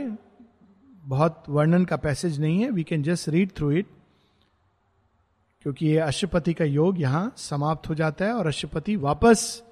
बहुत 1.04 1.44
वर्णन 1.48 1.84
का 1.84 1.96
पैसेज 1.96 2.40
नहीं 2.40 2.62
है। 2.62 2.70
We 2.70 2.82
can 2.82 3.02
just 3.02 3.28
read 3.28 3.50
through 3.56 3.70
it 3.70 3.86
क्योंकि 5.62 5.86
ये 5.86 5.98
अशुपति 5.98 6.52
का 6.54 6.64
योग 6.64 7.00
यहाँ 7.00 7.32
समाप्त 7.36 7.88
हो 7.88 7.94
जाता 7.94 8.24
है 8.24 8.32
और 8.32 8.46
अशुपति 8.46 8.96
वापस 8.96 9.62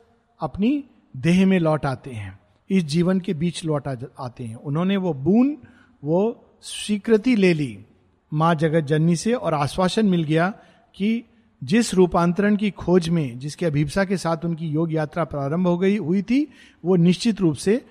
अपनी 0.41 0.85
देह 1.17 1.47
में 1.47 1.59
लौट 1.59 1.87
आते 1.87 2.11
हैं। 2.11 2.39
इस 2.71 2.85
जीवन 2.85 3.21
के 3.21 3.35
बीच 3.35 3.65
लौट 3.65 3.89
आते 3.89 4.45
हैं। 4.45 4.57
उन्होंने 4.57 4.97
वो 4.97 5.13
बून 5.15 5.57
वो 6.05 6.45
स्वीकृति 6.63 7.37
ले 7.37 7.53
ली 7.55 7.87
माँ 8.33 8.55
जगत 8.55 8.81
जननी 8.81 9.17
से 9.17 9.33
और 9.33 9.55
आश्वासन 9.55 10.07
मिल 10.07 10.25
गया 10.25 10.49
कि 10.95 11.25
जिस 11.63 11.95
रूपांतरण 11.95 12.57
की 12.57 12.71
खोज 12.71 13.09
में, 13.09 13.39
जिसके 13.39 13.67
अभिप्सा 13.67 14.05
के 14.05 14.17
साथ 14.17 14.45
उनकी 14.45 14.69
योग 14.69 14.93
यात्रा 14.93 15.25
प्रारंभ 15.25 15.67
हो 15.67 15.79
गई, 15.79 15.97
हुई 15.97 16.23
थी, 16.23 16.49
वो 16.85 16.97
निश्चित 16.97 17.41
रूप 17.41 17.55
से 17.55 17.85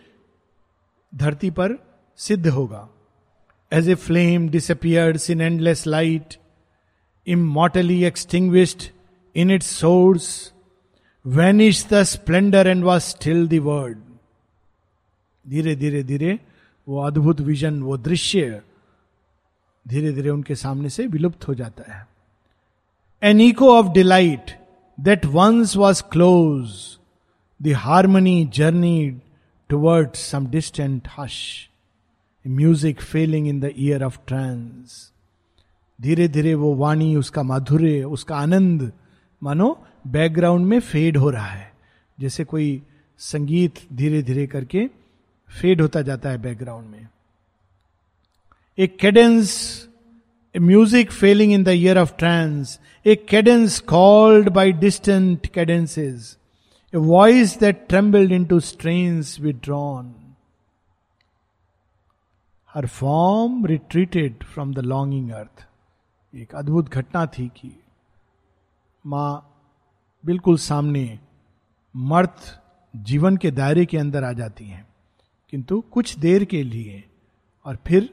धरती 1.16 1.52
पर 1.52 1.78
सिद्ध 2.18 2.48
होगा 2.48 2.90
as 3.74 3.90
a 3.90 3.96
flame 3.96 4.50
disappears 4.50 5.30
in 5.30 5.42
endless 5.42 5.88
light 5.88 6.34
immortally 7.30 8.12
extinguished 8.12 8.86
in 9.36 9.52
its 9.52 9.66
source 9.66 10.54
the 11.26 12.04
splendor 12.04 12.64
and 12.66 12.84
was 12.84 13.04
still 13.04 13.48
the 13.48 13.60
word. 13.60 13.98
धीरे 15.48 15.76
धीरे 15.76 16.04
धीरे, 16.04 16.40
वो 16.88 17.00
अद्भुत 17.00 17.42
विजन 17.42 17.82
वो 17.82 17.98
दृश्य 17.98 18.62
धीरे 19.88 20.12
धीरे 20.12 20.30
उनके 20.30 20.56
सामने 20.56 20.90
से 20.90 21.08
विलुप्त 21.08 21.48
हो 21.48 21.54
जाता 21.54 21.94
है 21.94 22.08
an 23.24 23.42
echo 23.42 23.72
of 23.74 23.92
delight 23.94 24.52
that 24.98 25.26
once 25.26 25.76
was 25.78 26.04
close 26.12 26.72
the 27.62 27.74
harmony 27.78 28.50
journey 28.54 29.10
toward 29.70 30.14
some 30.16 30.48
distant 30.48 31.08
hush 31.18 31.38
music 32.46 33.02
failing 33.02 33.48
in 33.48 33.60
the 33.60 33.72
ear 33.78 34.04
of 34.04 34.20
trance 34.28 35.12
धीरे 36.00 36.28
धीरे 36.28 36.54
वो 36.56 36.74
वाणी, 36.76 37.16
उसका 37.16 37.44
माधुर्य, 37.44 38.04
उसका 38.04 38.36
आनंद, 38.36 38.92
मानो 39.42 39.68
बैकग्राउंड 40.08 40.66
में 40.66 40.80
फेड 40.80 41.18
हो 41.18 41.30
रहा 41.30 41.46
है। 41.46 41.72
जैसे 42.20 42.44
कोई 42.44 42.82
संगीत 43.20 43.80
धीरे 43.94 44.22
धीरे 44.22 44.46
करके 44.48 44.88
फेड 45.50 45.82
होता 45.82 46.02
जाता 46.02 46.30
है 46.30 46.38
बैकग्राउंड 46.38 46.88
में। 46.88 47.08
एक 48.78 48.98
cadence 49.00 49.52
music 50.56 51.12
failing 51.12 51.54
in 51.54 51.64
the 51.64 51.68
ear 51.68 51.98
of 51.98 52.14
trance 52.20 52.80
a 53.06 53.16
cadence 53.16 53.80
called 53.80 54.50
by 54.50 54.72
distant 54.72 55.48
cadences 55.48 56.38
a 56.94 56.98
voice 56.98 57.60
that 57.60 57.88
trembled 57.90 58.32
into 58.46 58.60
strains 58.60 59.40
withdrawn 59.40 60.16
her 62.74 62.88
form 62.88 63.66
retreated 63.66 64.44
from 64.44 64.74
the 64.74 64.80
longing 64.80 65.32
earth 65.32 65.68
एक 66.36 66.56
अद्भुत 66.56 66.90
घटना 66.90 67.26
थी 67.26 67.48
कि 67.48 67.72
माँ 69.06 69.48
बिल्कुल 70.26 70.58
सामने 70.58 71.20
मर्थ 71.96 72.60
जीवन 72.96 73.38
के 73.38 73.52
दायरे 73.52 73.86
के 73.86 73.98
अंदर 73.98 74.24
आ 74.24 74.32
जाती 74.32 74.66
हैं। 74.66 74.88
किंतु 75.50 75.82
कुछ 75.82 76.18
देर 76.20 76.46
के 76.46 76.64
लिए 76.64 77.04
और 77.66 77.78
फिर 77.88 78.10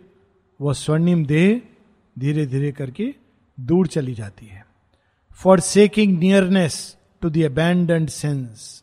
वह 0.60 0.72
स्वर्णिम 0.72 1.26
देह 1.26 1.62
धीरे 2.18 2.46
धीरे 2.46 2.72
करके 2.72 3.14
दूर 3.60 3.86
चली 3.86 4.14
जाती 4.14 4.46
है। 4.46 4.67
Forsaking 5.60 6.18
nearness 6.18 6.96
to 7.22 7.30
the 7.30 7.42
sense 8.08 8.82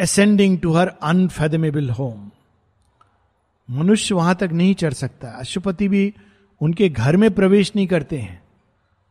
ascending 0.00 0.60
to 0.60 0.72
her 0.72 0.88
unfathomable 0.88 1.90
home 1.90 2.30
मनुष्य 3.70 4.14
वहाँ 4.14 4.34
तक 4.34 4.48
नहीं 4.52 4.74
चढ़ 4.74 4.92
सकता। 4.92 5.30
अशुपति 5.30 5.88
भी 5.88 6.14
उनके 6.60 6.88
घर 6.88 7.16
में 7.16 7.30
प्रवेश 7.30 7.72
नहीं 7.76 7.86
करते 7.86 8.18
हैं। 8.18 8.42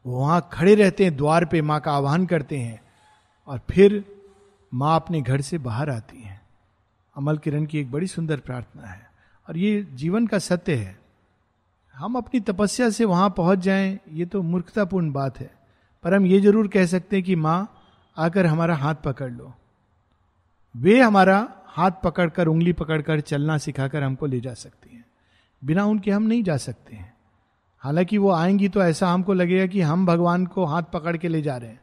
वो 0.05 0.19
वहाँ 0.19 0.49
खड़े 0.53 0.75
रहते 0.75 1.03
हैं, 1.03 1.17
द्वार 1.17 1.45
पे 1.45 1.61
माँ 1.61 1.79
का 1.79 1.91
आह्वान 1.91 2.25
करते 2.25 2.57
हैं 2.57 2.81
और 3.47 3.61
फिर 3.71 4.05
माँ 4.73 4.95
अपने 4.95 5.21
घर 5.21 5.41
से 5.41 5.57
बाहर 5.57 5.89
आती 5.89 6.21
है। 6.21 6.41
अमल 7.17 7.37
किरण 7.37 7.65
की 7.65 7.79
एक 7.79 7.91
बड़ी 7.91 8.07
सुंदर 8.07 8.37
प्रार्थना 8.37 8.87
है। 8.87 9.11
और 9.49 9.57
ये 9.57 9.87
जीवन 9.93 10.27
का 10.27 10.39
सत्य 10.39 10.75
है। 10.75 11.04
हम 11.95 12.15
अपनी 12.15 12.39
तपस्या 12.39 12.89
से 12.89 13.05
वहाँ 13.05 13.29
पहुँच 13.29 13.59
जाएँ, 13.59 13.99
ये 14.11 14.25
तो 14.25 14.41
मूर्खतापूर्ण 14.41 15.11
बात 15.11 15.39
है। 15.39 15.51
पर 16.03 16.13
हम 16.13 16.25
ये 16.25 16.39
ज़रूर 16.39 16.67
कह 16.67 16.85
सकते 16.85 17.15
हैं 17.15 17.25
कि 17.25 17.35
माँ, 17.35 17.75
आकर 18.17 18.45
हमारा 18.45 18.75
हाथ 18.75 18.95
पकड़ 18.95 19.31
लो। 19.31 19.53
वे 20.75 21.01
हमारा 21.01 21.53
हाथ 21.67 21.91
पकड़कर, 22.03 22.47
उंगली 22.47 22.73
पकड़कर 22.73 23.19
चलना 23.19 23.57
सिखाकर 23.57 24.03
हमको 24.03 24.25
ले 24.25 24.39
जा 24.39 24.53
सकती 24.53 24.95
हैं। 24.95 25.05
बिना 25.63 25.85
उनके 25.85 26.11
हम 26.11 26.23
नहीं 26.23 26.43
जा 26.43 26.57
सकते 26.57 26.95
हैं। 26.95 27.13
हालाँकि 27.79 28.17
वो 28.17 28.31
आएँगी 28.31 28.69
तो 28.69 28.83
ऐसा 28.83 29.07
हमको 29.09 29.33
लगेगा 29.33 29.65
कि 29.65 29.81
हम 29.81 30.05
भगवान 30.05 30.45
को 30.45 30.65
हाथ 30.65 30.83
पकड़ 30.83 31.17
के 31.17 31.27
ले 31.27 31.41
जा 31.41 31.57
रहे 31.57 31.69
हैं। 31.69 31.81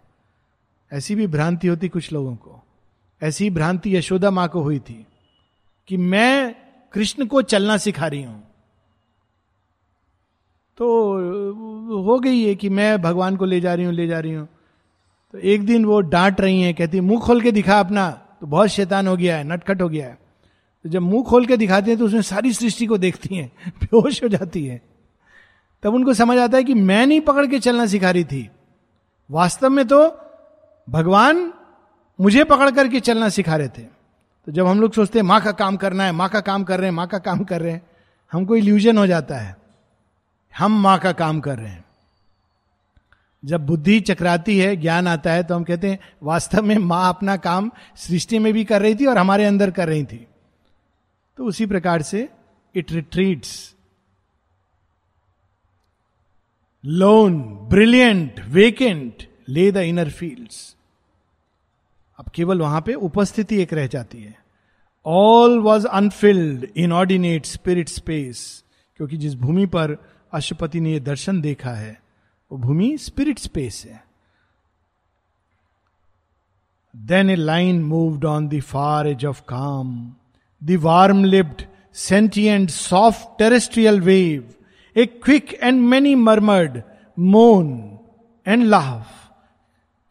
ऐसी 0.92 1.14
भी 1.14 1.26
भ्रांति 1.26 1.68
होती 1.68 1.88
कुछ 1.88 2.12
लोगों 2.12 2.36
को। 2.36 2.62
ऐसी 3.22 3.50
भ्रांति 3.50 3.96
यशोदा 3.96 4.30
माँ 4.30 4.48
को 4.48 4.62
हुई 4.62 4.78
थी 4.78 5.06
कि 5.88 5.96
मैं 5.96 6.54
कृष्ण 6.92 7.26
को 7.26 7.42
चलना 7.42 7.76
सिखा 7.76 8.06
रही 8.06 8.22
हूँ। 8.22 8.51
तो 10.82 12.02
हो 12.02 12.18
गई 12.18 12.44
है 12.44 12.54
कि 12.54 12.68
मैं 12.68 13.02
भगवान 13.02 13.36
को 13.36 13.44
ले 13.44 13.60
जा 13.60 13.74
रही 13.74 13.84
हूँ, 13.84 13.94
ले 13.94 14.06
जा 14.06 14.20
रही 14.20 14.32
हूँ। 14.32 14.48
तो 15.32 15.38
एक 15.38 15.66
दिन 15.66 15.84
वो 15.84 16.00
डांट 16.00 16.40
रही 16.40 16.62
हैं, 16.62 16.74
कहती 16.74 17.00
मुँह 17.00 17.20
खोल 17.20 17.40
के 17.40 17.52
दिखा 17.52 17.80
अपना। 17.80 18.10
तो 18.10 18.46
बहुत 18.46 18.68
शैतान 18.68 19.06
हो 19.06 19.16
गया 19.16 19.36
है, 19.36 19.44
नटखट 19.44 19.82
हो 19.82 19.88
गया 19.88 20.06
है। 20.06 20.18
तो 20.82 20.88
जब 20.88 21.02
मुँह 21.02 21.22
खोल 21.22 21.46
के 21.46 21.56
दिखाते 21.56 21.90
हैं 21.90 22.00
तो 22.00 22.06
उसमें 22.06 22.22
सारी 22.22 22.52
सृष्टि 22.52 22.86
को 22.86 22.98
देखती 22.98 23.36
हैं, 23.36 23.52
बेहोश 23.68 24.22
हो 24.22 24.28
जाती 24.28 24.66
है। 24.66 24.82
तब 25.82 25.94
उनको 25.94 26.14
समझ 26.14 26.38
आता 26.38 26.56
है 26.56 26.64
कि 26.64 26.74
मैं 26.74 27.06
नहीं 27.06 27.20
पकड़ 27.20 27.46
के 27.46 27.58
चलना 27.58 27.86
सिखा 27.86 28.10
रही 28.10 28.24
थी। 28.24 28.50
वास्तव 29.30 29.70
में 29.70 29.88
तो 29.88 30.16
भगवान 30.90 31.52
मुझे 32.20 32.44
पकड़ 32.44 32.70
करके 32.70 33.00
चलना 33.00 33.28
सिखा 33.28 33.56
रहे 33.56 33.68
थे। 33.68 33.82
तो 34.46 34.52
जब 34.52 34.66
हम 34.66 34.80
लोग 34.80 34.92
सोचते 34.92 35.18
हैं, 35.18 35.26
माँ 35.26 35.40
का 35.40 35.52
काम 35.52 35.76
करना 35.76 36.04
है, 36.04 36.12
माँ 36.12 36.28
का 36.28 36.40
काम 36.40 36.64
कर 36.64 36.78
रहे 36.78 36.88
हैं, 36.88 36.96
माँ 36.96 37.06
का 37.06 37.18
काम 37.18 37.44
कर 37.44 37.60
रहे 37.60 37.72
हैं, 37.72 37.82
हमको 38.32 38.56
इल्यूजन 38.56 38.98
हो 38.98 39.06
जाता 39.06 39.36
है। 39.36 39.61
हम 40.54 40.80
माँ 40.82 40.98
का 40.98 41.12
काम 41.12 41.40
कर 41.40 41.58
रहे 41.58 41.68
हैं। 41.68 41.84
जब 43.44 43.66
बुद्धि 43.66 44.00
चकराती 44.00 44.58
है, 44.58 44.76
ज्ञान 44.76 45.08
आता 45.08 45.32
है 45.32 45.42
तो 45.42 45.54
हम 45.54 45.64
कहते 45.64 45.90
हैं, 45.90 45.98
वास्तव 46.22 46.62
में 46.62 46.76
माँ 46.78 47.08
अपना 47.08 47.36
काम 47.36 47.70
सृष्टि 47.96 48.38
में 48.38 48.52
भी 48.52 48.64
कर 48.64 48.82
रही 48.82 48.94
थी 48.94 49.06
और 49.06 49.18
हमारे 49.18 49.44
अंदर 49.44 49.70
कर 49.70 49.88
रही 49.88 50.04
थी। 50.04 50.26
तो 51.38 51.44
उसी 51.44 51.66
प्रकार 51.66 52.02
से 52.02 52.28
it 52.74 52.92
retreats 52.92 53.74
lone 56.84 57.42
brilliant 57.70 58.40
vacant 58.46 59.28
lay 59.48 59.70
the 59.72 59.76
inner 59.76 60.10
fields 60.10 60.76
अब 62.18 62.30
केवल 62.34 62.60
वहाँ 62.60 62.80
पे 62.80 62.94
उपस्थिति 62.94 63.60
एक 63.62 63.72
रह 63.72 63.86
जाती 63.86 64.22
है। 64.22 64.34
All 65.06 65.58
was 65.58 65.86
unfilled 65.86 66.66
inordinate 66.92 67.46
spirit 67.46 67.88
space 67.88 68.64
क्योंकि 68.96 69.16
जिस 69.16 69.34
भूमि 69.34 69.66
पर 69.66 69.96
अशुपति 70.32 70.80
ने 70.80 70.92
यह 70.92 70.98
दर्शन 70.98 71.40
देखा 71.40 71.70
है। 71.70 72.02
वो 72.52 72.58
भूमि 72.58 72.98
स्पिरिट 72.98 73.38
स्पेस 73.38 73.86
है। 73.86 74.04
Then 76.96 77.30
a 77.30 77.34
line 77.34 77.82
moved 77.82 78.24
on 78.24 78.48
the 78.48 78.60
far 78.60 79.06
edge 79.06 79.24
of 79.24 79.42
calm 79.42 80.12
the 80.64 80.70
lipped 81.24 81.62
sentient 81.94 82.70
soft 82.70 83.38
terrestrial 83.38 84.00
wave 84.00 84.54
a 84.96 85.06
quick 85.06 85.54
and 85.54 85.80
many 85.80 86.14
murmured 86.14 86.82
moan 87.18 87.98
and 88.46 88.64
laugh 88.64 89.06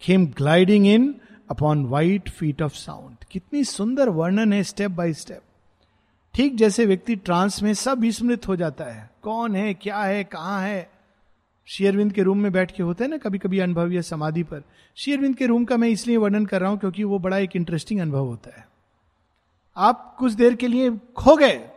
came 0.01 0.25
gliding 0.27 0.87
in 0.87 1.15
upon 1.51 1.85
white 1.85 2.29
feet 2.29 2.61
of 2.61 2.75
sound 2.75 3.17
कितनी 3.31 3.63
सुंदर 3.63 4.09
वर्णन 4.09 4.53
है 4.53 4.63
step 4.63 4.91
by 4.91 5.13
step 5.13 5.41
ठीक 6.33 6.55
जैसे 6.55 6.85
व्यक्ति 6.85 7.15
trans 7.15 7.63
में 7.63 7.73
सब 7.73 7.99
विस्मृत 7.99 8.47
हो 8.47 8.55
जाता 8.55 8.85
है। 8.85 9.10
कौन 9.21 9.55
है, 9.55 9.73
क्या 9.73 9.97
है, 9.97 10.23
कहाँ 10.23 10.61
है? 10.61 10.89
शेयरविंद 11.65 12.13
के 12.13 12.23
रूम 12.23 12.37
में 12.37 12.51
बैठ 12.51 12.71
के 12.71 12.83
होते 12.83 13.03
हैं 13.03 13.11
ना 13.11 13.17
कभी 13.17 13.37
कभी 13.37 13.59
अनुभव 13.59 13.91
या 13.91 14.01
समाधि 14.01 14.43
पर। 14.43 14.63
शेयरविंद 14.95 15.35
के 15.35 15.45
रूम 15.45 15.65
का 15.65 15.77
मैं 15.77 15.89
इसलिए 15.89 16.17
वर्णन 16.17 16.45
कर 16.45 16.61
रहा 16.61 16.69
हूँ 16.69 16.79
क्योंकि 16.79 17.03
वो 17.03 17.19
बड़ा 17.19 17.37
एक 17.37 17.55
इंटरेस्टिंग 17.55 17.99
अनुभव 17.99 18.25
होता 18.25 18.59
है। 18.59 18.67
आप 19.77 20.15
कुछ 20.19 20.33
देर 20.33 20.55
के 20.55 20.67
लिए 20.67 20.89
खो 21.17 21.35
गए। 21.35 21.69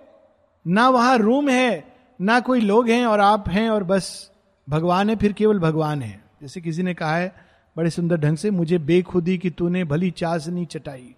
ना 0.66 0.88
वहाँ 0.88 1.18
रूम 1.18 1.48
है, 1.48 1.94
ना 2.20 2.40
कोई 2.40 2.60
लोग 2.60 2.88
हैं 2.88 3.06
और 3.06 3.20
आप 3.20 3.48
हैं 3.48 3.70
और 3.70 3.84
बस 3.84 4.30
भगवान 4.68 5.10
है, 5.10 5.16
फिर 5.16 5.32
केवल 5.32 5.58
भगवान 5.58 6.02
है। 6.02 6.24
जैसे 6.42 6.60
किसी 6.60 6.82
ने 6.82 6.94
कहा 6.94 7.16
है, 7.16 7.34
बड़े 7.76 7.90
सुंदर 7.90 8.16
ढंग 8.16 8.36
से, 8.36 8.50
मुझे 8.50 8.78
बेखुदी 8.78 9.38
कि 9.38 9.50
तूने 9.50 9.84
भली 9.84 10.10
चाशनी 10.10 10.64
चटाई। 10.64 11.14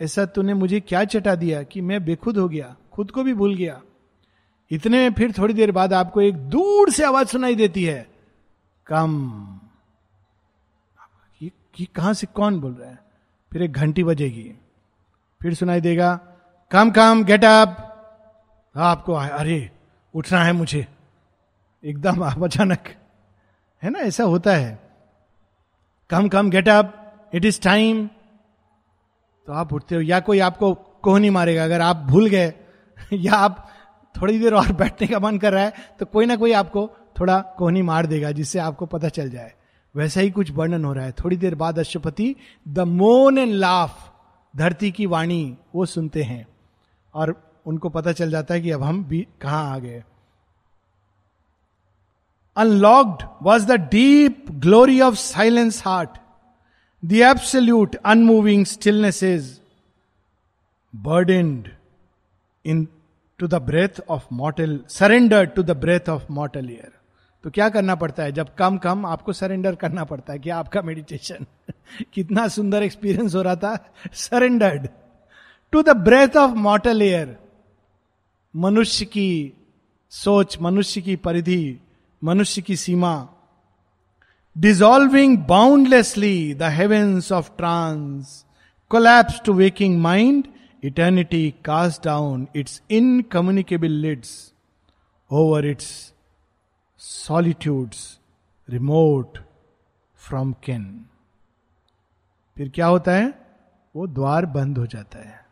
ऐसा 0.00 0.24
तूने 0.24 0.54
मुझे 0.54 0.80
क्या 0.80 1.04
चटा 1.04 1.34
दिया 1.34 1.62
कि 1.62 1.80
मैं 1.80 2.04
बेखुद 2.04 2.38
हो 2.38 2.48
गया, 2.48 2.76
खुद 2.92 3.10
को 3.10 3.22
भी 3.22 3.34
भूल 3.34 3.54
गया? 3.54 3.80
इतने 4.72 4.98
में 4.98 5.12
फिर 5.12 5.32
थोड़ी 5.32 5.54
देर 5.54 5.72
बाद 5.72 5.92
आपको 5.92 6.20
एक 6.20 6.36
दूर 6.36 6.90
से 6.90 7.04
आवाज़ 7.04 7.28
सुनाई 7.28 7.54
देती 7.54 7.84
है 7.84 8.10
कम। 8.86 9.60
ये, 11.42 11.50
ये 11.80 11.86
कहाँ 11.86 12.14
से 12.14 12.26
कौन 12.26 12.60
बोल 12.60 12.72
रहा 12.72 12.90
है? 12.90 12.98
फिर 13.52 13.62
एक 13.62 13.72
घंटी 13.72 14.04
बजेगी। 14.04 14.52
फिर 15.42 15.54
सुनाई 15.54 15.80
देगा 15.80 16.20
कम 16.70 16.90
कम 16.90 17.24
गेट 17.24 17.44
अप 17.44 17.88
आपको 18.76 19.12
अरे 19.12 19.70
उठना 20.14 20.44
है 20.44 20.52
मुझे। 20.52 20.86
एकदम 21.84 22.22
आप 22.22 22.42
अचानक 22.42 22.88
है 23.82 23.90
ना 23.90 23.98
ऐसा 23.98 24.24
होता 24.24 24.56
है। 24.56 24.90
Come 26.10 26.28
come 26.28 26.50
get 26.50 26.68
up 26.68 27.14
it 27.34 27.44
is 27.44 27.60
time 27.60 28.06
तो 29.46 29.52
आप 29.52 29.72
उठते 29.72 29.94
हो 29.94 30.00
या 30.00 30.20
कोई 30.20 30.38
आपको 30.38 30.74
कोह 30.74 31.18
नहीं 31.18 31.30
मारेगा 31.30 31.64
अगर 31.64 31.80
आप 31.80 31.96
भूल 31.96 32.26
गए 32.26 32.54
या 33.12 33.34
आप 33.34 33.71
थोड़ी 34.20 34.38
देर 34.38 34.54
और 34.54 34.72
बैठने 34.72 35.06
का 35.06 35.18
मन 35.18 35.38
कर 35.38 35.52
रहा 35.52 35.64
है 35.64 35.72
तो 35.98 36.06
कोई 36.06 36.26
ना 36.26 36.36
कोई 36.36 36.52
आपको 36.52 36.90
थोड़ा 37.20 37.40
कोहनी 37.40 37.82
मार 37.82 38.06
देगा, 38.06 38.30
जिससे 38.30 38.58
आपको 38.58 38.86
पता 38.86 39.08
चल 39.08 39.30
जाए। 39.30 39.54
वैसा 39.96 40.20
ही 40.20 40.30
कुछ 40.30 40.50
वर्णन 40.50 40.84
हो 40.84 40.92
रहा 40.92 41.04
है। 41.04 41.12
थोड़ी 41.12 41.36
देर 41.36 41.54
बाद 41.54 41.78
अशुपति 41.78 42.36
द 42.68 42.78
मोन 42.78 43.38
एंड 43.38 43.52
लाफ, 43.52 44.12
धरती 44.56 44.90
की 44.90 45.06
वाणी, 45.06 45.56
वो 45.74 45.86
सुनते 45.86 46.22
हैं। 46.22 46.48
और 47.14 47.52
उनको 47.66 47.88
पता 47.88 48.12
चल 48.12 48.30
जाता 48.30 48.54
है 48.54 48.60
कि 48.60 48.70
अब 48.70 48.82
हम 48.82 49.04
भी 49.04 49.26
कहाँ 49.40 49.74
आ 49.74 49.78
गए। 49.78 50.04
Unlocked 52.56 53.26
was 53.42 53.66
the 53.66 53.70
deep 53.70 54.44
glory 54.50 55.00
of 55.00 55.14
silence 55.14 55.82
heart 55.86 56.10
the 57.04 57.12
absolute 57.12 57.96
unmoving 57.96 58.64
stillness 58.64 59.22
is 59.22 59.60
burdened 60.96 61.68
into 63.42 63.48
the 63.48 63.54
breath 63.54 64.00
of 64.08 64.24
mortal 64.32 64.80
surrender 64.88 65.44
to 65.44 65.62
the 65.62 65.70
breath 65.70 66.08
of 66.08 66.22
mortal 66.30 66.70
ear 66.70 66.92
तो 67.44 67.50
क्या 67.50 67.68
करना 67.68 67.94
पड़ता 67.94 68.22
है? 68.22 68.32
जब 68.32 68.54
कम 68.54 68.76
कम 68.78 69.06
आपको 69.06 69.32
सरेंडर 69.32 69.74
करना 69.74 70.04
पड़ता 70.04 70.32
है 70.32 70.38
कि 70.38 70.50
आपका 70.50 70.82
मेडिटेशन 70.82 71.46
कितना 72.14 72.48
सुंदर 72.48 72.82
एक्सपीरियंस 72.82 73.34
हो 73.34 73.42
रहा 73.42 73.56
था। 73.56 73.94
Surrendered 74.12 74.88
to 75.72 75.82
the 75.82 75.88
breath 75.88 76.36
of 76.36 76.50
mortal 76.50 77.02
air 77.02 77.36
मनुष्य 78.56 79.04
की 79.04 79.52
सोच, 80.10 80.58
मनुष्य 80.62 81.00
की 81.00 81.16
परिधि, 81.16 81.78
मनुष्य 82.24 82.62
की 82.62 82.76
सीमा। 82.76 83.28
Dissolving 84.58 85.38
boundlessly 85.38 86.54
the 86.54 86.62
heavens 86.62 87.32
of 87.32 87.50
trance 87.56 88.46
collapse 88.88 89.40
to 89.44 89.52
waking 89.52 90.00
mind 90.00 90.44
eternity 90.82 91.54
cast 91.64 92.04
down 92.04 92.48
its 92.56 92.82
incommunicable 92.90 93.90
lids 93.90 94.52
over 95.30 95.66
its 95.66 96.14
solitudes 96.98 98.20
remote 98.68 99.38
from 100.16 100.52
ken 100.52 101.04
फिर 102.56 102.68
क्या 102.68 102.86
होता 102.86 103.12
है? 103.12 103.34
वो 103.96 104.06
द्वार 104.06 104.46
बंद 104.46 104.78
हो 104.78 104.86
जाता 104.86 105.18
है। 105.18 105.46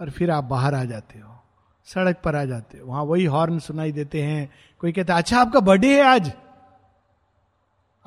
और 0.00 0.10
फिर 0.10 0.30
आप 0.30 0.44
बाहर 0.44 0.74
आ 0.74 0.84
जाते 0.84 1.18
हो, 1.18 1.36
सड़क 1.84 2.20
पर 2.24 2.36
आ 2.36 2.44
जाते 2.44 2.78
हो, 2.78 2.86
वहाँ 2.86 3.02
वही 3.04 3.24
हॉर्न 3.24 3.58
सुनाई 3.58 3.92
देते 3.92 4.22
हैं। 4.22 4.50
कोई 4.80 4.92
कहता 4.92 5.14
है 5.14 5.20
अच्छा 5.20 5.40
आपका 5.40 5.60
बर्थडे 5.60 5.96
है 5.96 6.02
आज? 6.02 6.32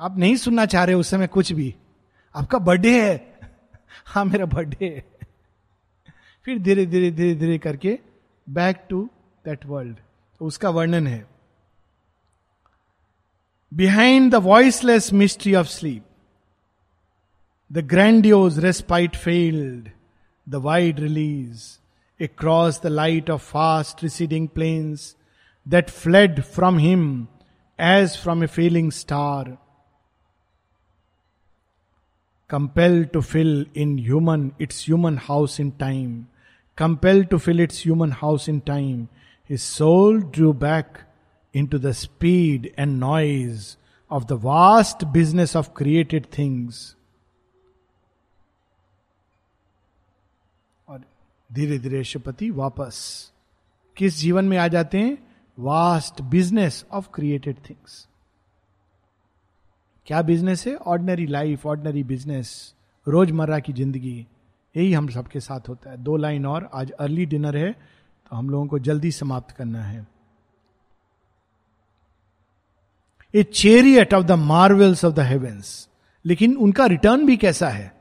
आप 0.00 0.16
नहीं 0.18 0.36
सुनना 0.36 0.66
चाह 0.66 0.84
रहे 0.84 0.94
उस 0.94 1.10
समय 1.10 1.26
कुछ 1.26 1.52
भी। 1.52 1.74
आपका 2.34 2.58
बर्थडे 2.58 3.12
है? 3.12 3.38
हाँ 4.06 4.24
मेरा 4.24 4.46
बर्थडे 4.46 4.86
है। 4.86 5.13
फिर 6.46 6.58
धीरे 6.58 6.86
धीरे 6.86 7.10
धीरे 7.10 7.34
धीरे 7.34 7.58
करके 7.58 7.98
बैक 8.48 8.86
टू 8.90 9.02
दैट 9.44 9.66
वर्ल्ड 9.66 9.96
उसका 10.40 10.70
वर्णन 10.70 11.06
है। 11.06 11.26
Behind 13.72 14.30
the 14.32 14.34
voiceless 14.34 15.12
mystery 15.12 15.54
of 15.54 15.66
sleep 15.66 16.04
the 17.72 17.78
grandiose 17.78 18.58
respite 18.58 19.16
failed 19.16 19.88
the 20.48 20.54
wide 20.54 21.00
release 21.00 21.62
across 22.26 22.80
the 22.82 22.86
light 22.86 23.30
of 23.30 23.42
fast 23.42 24.02
receding 24.02 24.48
plains 24.48 25.16
that 25.68 25.90
fled 25.90 26.40
from 26.42 26.78
him 26.78 27.26
as 27.78 28.18
from 28.18 28.44
a 28.44 28.46
falling 28.46 28.92
star 28.92 29.56
compelled 32.50 33.08
to 33.08 33.20
fill 33.20 33.66
in 33.76 33.98
human 33.98 34.50
its 34.60 34.84
human 34.86 35.18
house 35.22 35.60
in 35.60 35.70
time 35.70 36.24
compelled 36.76 37.30
to 37.30 37.38
fill 37.38 37.60
its 37.60 37.78
human 37.78 38.10
house 38.10 38.48
in 38.48 38.60
time, 38.60 39.08
his 39.44 39.62
soul 39.62 40.18
drew 40.20 40.52
back 40.52 41.02
into 41.54 41.78
the 41.78 41.94
speed 41.94 42.72
and 42.76 42.98
noise 42.98 43.76
of 44.10 44.26
the 44.26 44.36
vast 44.36 45.12
business 45.12 45.54
of 45.54 45.74
created 45.74 46.30
things. 46.30 46.96
धीरे 51.50 51.78
धीरे 51.78 52.02
शुपति 52.04 52.50
वापस 52.50 52.96
किस 53.96 54.16
जीवन 54.18 54.44
में 54.44 54.56
आ 54.58 54.66
जाते 54.68 54.98
हैं 54.98 55.16
vast 55.58 56.20
business 56.30 56.84
of 56.92 57.08
created 57.14 57.56
things 57.68 58.06
क्या 60.06 60.22
बिज़नेस 60.22 60.66
है 60.66 60.74
ऑर्डनरी 60.76 61.26
लाइफ 61.26 61.66
ऑर्डनरी 61.66 62.02
बिज़नेस 62.04 62.52
रोज़मर्रा 63.06 63.58
की 63.58 63.72
ज़िंदगी 63.72 64.26
यही 64.76 64.92
हम 64.92 65.08
सबके 65.08 65.40
साथ 65.40 65.68
होता 65.68 65.90
है। 65.90 65.96
दो 65.96 66.16
लाइन 66.16 66.46
और, 66.46 66.70
आज 66.74 66.90
अर्ली 66.90 67.26
डिनर 67.26 67.56
है 67.56 67.72
तो 67.72 68.36
हम 68.36 68.50
लोगों 68.50 68.66
को 68.66 68.78
जल्दी 68.78 69.10
समाप्त 69.10 69.50
करना 69.50 69.82
है। 69.84 70.06
A 73.34 73.42
chariot 73.42 74.14
of 74.14 74.24
the 74.24 74.32
marvels 74.32 75.04
of 75.04 75.14
the 75.14 75.20
heavens 75.20 75.88
लेकिन 76.24 76.56
उनका 76.56 76.86
रिटर्न 76.86 77.26
भी 77.26 77.36
कैसा 77.36 77.68
है? 77.68 77.92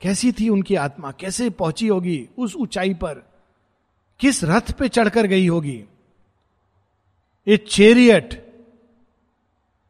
कैसी 0.00 0.32
थी 0.32 0.48
उनकी 0.48 0.74
आत्मा? 0.74 1.12
कैसे 1.12 1.50
पहुँची 1.50 1.86
होगी 1.86 2.28
उस 2.38 2.54
ऊंचाई 2.56 2.94
पर? 2.94 3.14
किस 4.20 4.44
रथ 4.44 4.72
पे 4.72 4.88
चढ़कर 4.88 5.26
गई 5.26 5.46
होगी? 5.46 5.84
A 7.46 7.56
chariot 7.56 8.42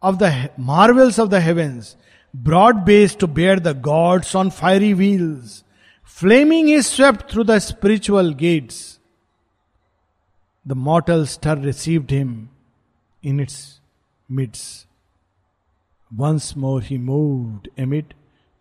of 0.03 0.17
the 0.17 0.49
marvels 0.61 1.21
of 1.21 1.29
the 1.29 1.35
heavens 1.35 1.97
broad 2.37 2.77
base 2.77 3.17
to 3.21 3.27
bear 3.27 3.61
the 3.61 3.81
gods 3.81 4.37
on 4.37 4.51
fiery 4.51 4.93
wheels 4.93 5.64
flaming 6.09 6.71
is 6.71 6.87
swept 6.87 7.31
through 7.31 7.45
the 7.45 7.59
spiritual 7.59 8.33
gates 8.35 9.01
the 10.67 10.73
mortal 10.73 11.25
stir 11.27 11.59
received 11.59 12.13
him 12.13 12.49
in 13.25 13.41
its 13.41 13.81
midst 14.31 14.87
once 16.13 16.57
more 16.57 16.83
he 16.83 16.99
moved 16.99 17.69
amid 17.79 18.15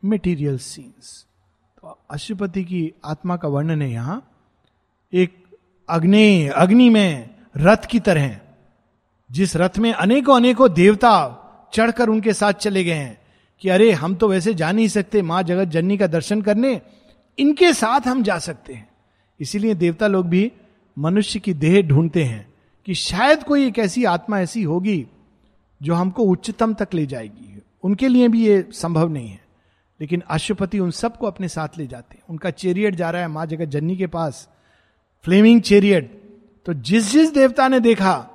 material 0.04 0.58
scenes 0.58 1.26
तो 1.78 2.00
अशुपति 2.12 2.64
की 2.64 2.94
आत्मा 3.06 3.38
का 3.38 3.48
वर्णन 3.48 3.82
है 3.82 3.92
यहाँ। 3.92 4.22
एक 5.14 5.44
अग्नि 5.90 6.48
अग्नि 6.48 6.90
में 6.90 7.30
रथ 7.58 7.86
की 7.86 8.00
तरह 8.00 8.40
जिस 9.32 9.56
रथ 9.56 9.78
में 9.78 9.94
अनेकों 9.94 10.36
अनेकों 10.36 10.74
देवता 10.74 11.14
चढ़कर 11.74 12.10
उनके 12.10 12.34
साथ 12.34 12.54
चले 12.54 12.84
गए 12.84 12.94
हैं 12.94 13.22
कि 13.62 13.70
अरे, 13.70 13.92
हम 13.92 14.16
तो 14.16 14.28
वैसे 14.28 14.54
जा 14.54 14.72
नहीं 14.72 14.88
सकते, 14.88 15.22
माँ 15.22 15.44
जगत 15.44 15.68
जननी 15.68 15.98
का 15.98 16.08
दर्शन 16.08 16.42
करने। 16.42 16.82
इनके 17.40 17.74
साथ 17.74 18.08
हम 18.08 18.24
जा 18.24 18.40
सकते 18.40 18.74
हैं। 18.74 18.90
इसीलिए 19.40 19.74
देवता 19.74 20.08
लोग 20.08 20.28
भी 20.28 20.52
मनुष्य 21.00 21.40
की 21.40 21.54
देह 21.54 21.82
ढूंढते 21.82 22.24
हैं 22.24 22.54
कि 22.86 22.94
शायद 22.94 23.44
कोई 23.44 23.68
एक 23.68 23.80
ऐसी 23.80 24.06
आत्मा 24.06 24.40
ऐसी 24.40 24.64
होगी 24.64 25.08
जो 25.84 25.94
हमको 25.94 26.24
उच्चतम 26.24 26.74
तक 26.74 26.88
ले 26.94 27.06
जाएगी। 27.06 27.62
उनके 27.84 28.08
लिए 28.08 28.28
भी 28.28 28.46
ये 28.46 28.70
संभव 28.72 29.10
नहीं 29.10 29.30
है। 29.30 29.44
लेकिन 30.02 30.24
अशुपति 30.30 30.80
उन 30.80 30.92
सबको 30.92 31.28
अपने 31.28 31.48
साथ 31.48 31.68
ले 31.78 31.88
जाते 31.88 32.16
हैं। 32.16 32.24
उनका 32.30 32.50
चेरियट 32.50 32.96
जा 32.96 33.10
रहा 33.10 33.22
है 33.22 33.28
माँ 33.28 33.46
जगत 33.46 33.66
जननी 33.66 33.98
के 33.98 34.08
पास। 34.08 34.50
फ्लेमिंग 35.24 35.62
चेरियट 35.62 36.24
तो 36.66 36.74
जिस 36.74 37.12
जिस 37.12 37.34
देवता 37.34 37.68
ने 37.68 37.80
देखा, 37.80 38.30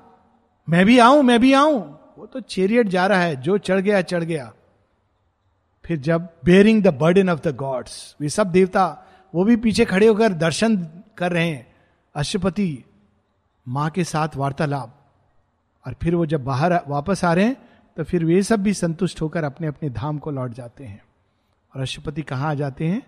मैं 0.68 0.86
भी 0.86 0.98
आऊँ, 0.98 1.22
मैं 1.22 1.40
भी 1.40 1.52
आऊँ, 1.52 2.00
वो 2.18 2.26
तो 2.26 2.40
चेरियट 2.40 2.88
जा 2.88 3.06
रहा 3.06 3.22
है। 3.22 3.36
जो 3.36 3.58
चढ़ 3.58 3.80
गया 3.80 4.02
चढ़ 4.02 4.24
गया। 4.24 4.52
फिर 5.88 5.98
जब 5.98 6.28
bearing 6.44 6.82
the 6.82 6.94
burden 6.94 7.30
of 7.30 7.40
the 7.40 7.54
gods 7.56 8.16
वे 8.20 8.28
सब 8.28 8.46
देवता, 8.46 9.04
वो 9.34 9.44
भी 9.44 9.56
पीछे 9.56 9.84
खड़े 9.84 10.06
होकर 10.06 10.32
दर्शन 10.32 10.76
कर 11.18 11.32
रहे 11.32 11.48
हैं 11.48 11.66
अशुपति 12.14 12.84
माँ 13.68 13.90
के 13.90 14.04
साथ 14.04 14.36
वार्तालाप। 14.36 14.94
और 15.86 15.94
फिर 15.94 16.14
वो 16.14 16.26
जब 16.26 16.44
बाहर 16.44 16.72
वापस 16.88 17.24
आ 17.24 17.32
रहे 17.34 17.44
हैं 17.44 17.56
तो 17.96 18.04
फिर 18.04 18.24
वे 18.24 18.42
सब 18.42 18.62
भी 18.62 18.74
संतुष्ट 18.74 19.22
होकर 19.22 19.44
अपने 19.44 19.66
अपने 19.66 19.90
धाम 19.90 20.18
को 20.18 20.30
लौट 20.30 20.52
जाते 20.52 20.84
हैं। 20.84 21.02
और 21.76 21.82
अशुपति 21.82 22.22
कहाँ 22.22 22.50
आ 22.50 22.54
जाते 22.54 22.86
हैं? 22.86 23.02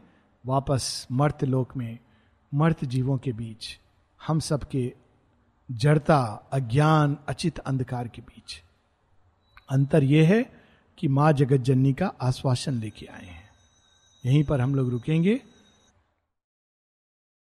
वापस 0.47 1.07
मर्त 1.13 1.45
लोक 1.45 1.77
में, 1.77 1.99
मर्त 2.55 2.85
जीवों 2.85 3.17
के 3.19 3.33
बीच, 3.33 3.79
हम 4.21 4.41
सबके 4.41 4.93
जड़ता, 5.71 6.49
अज्ञान, 6.53 7.17
अचित 7.29 7.59
अंधकार 7.59 8.09
के 8.09 8.23
बीच। 8.23 8.63
अंतर 9.71 10.05
यह 10.05 10.29
है 10.29 10.60
कि 11.01 11.09
माँ 11.09 11.33
जगत 11.33 11.57
जननी 11.57 11.93
का 11.93 12.13
आश्वासन 12.21 12.75
लेके 12.75 13.07
आए 13.07 13.27
हैं। 13.27 13.51
यहीं 14.27 14.45
पर 14.45 14.61
हम 14.61 14.75
लोग 14.75 14.91
रुकेंगे। 14.91 15.41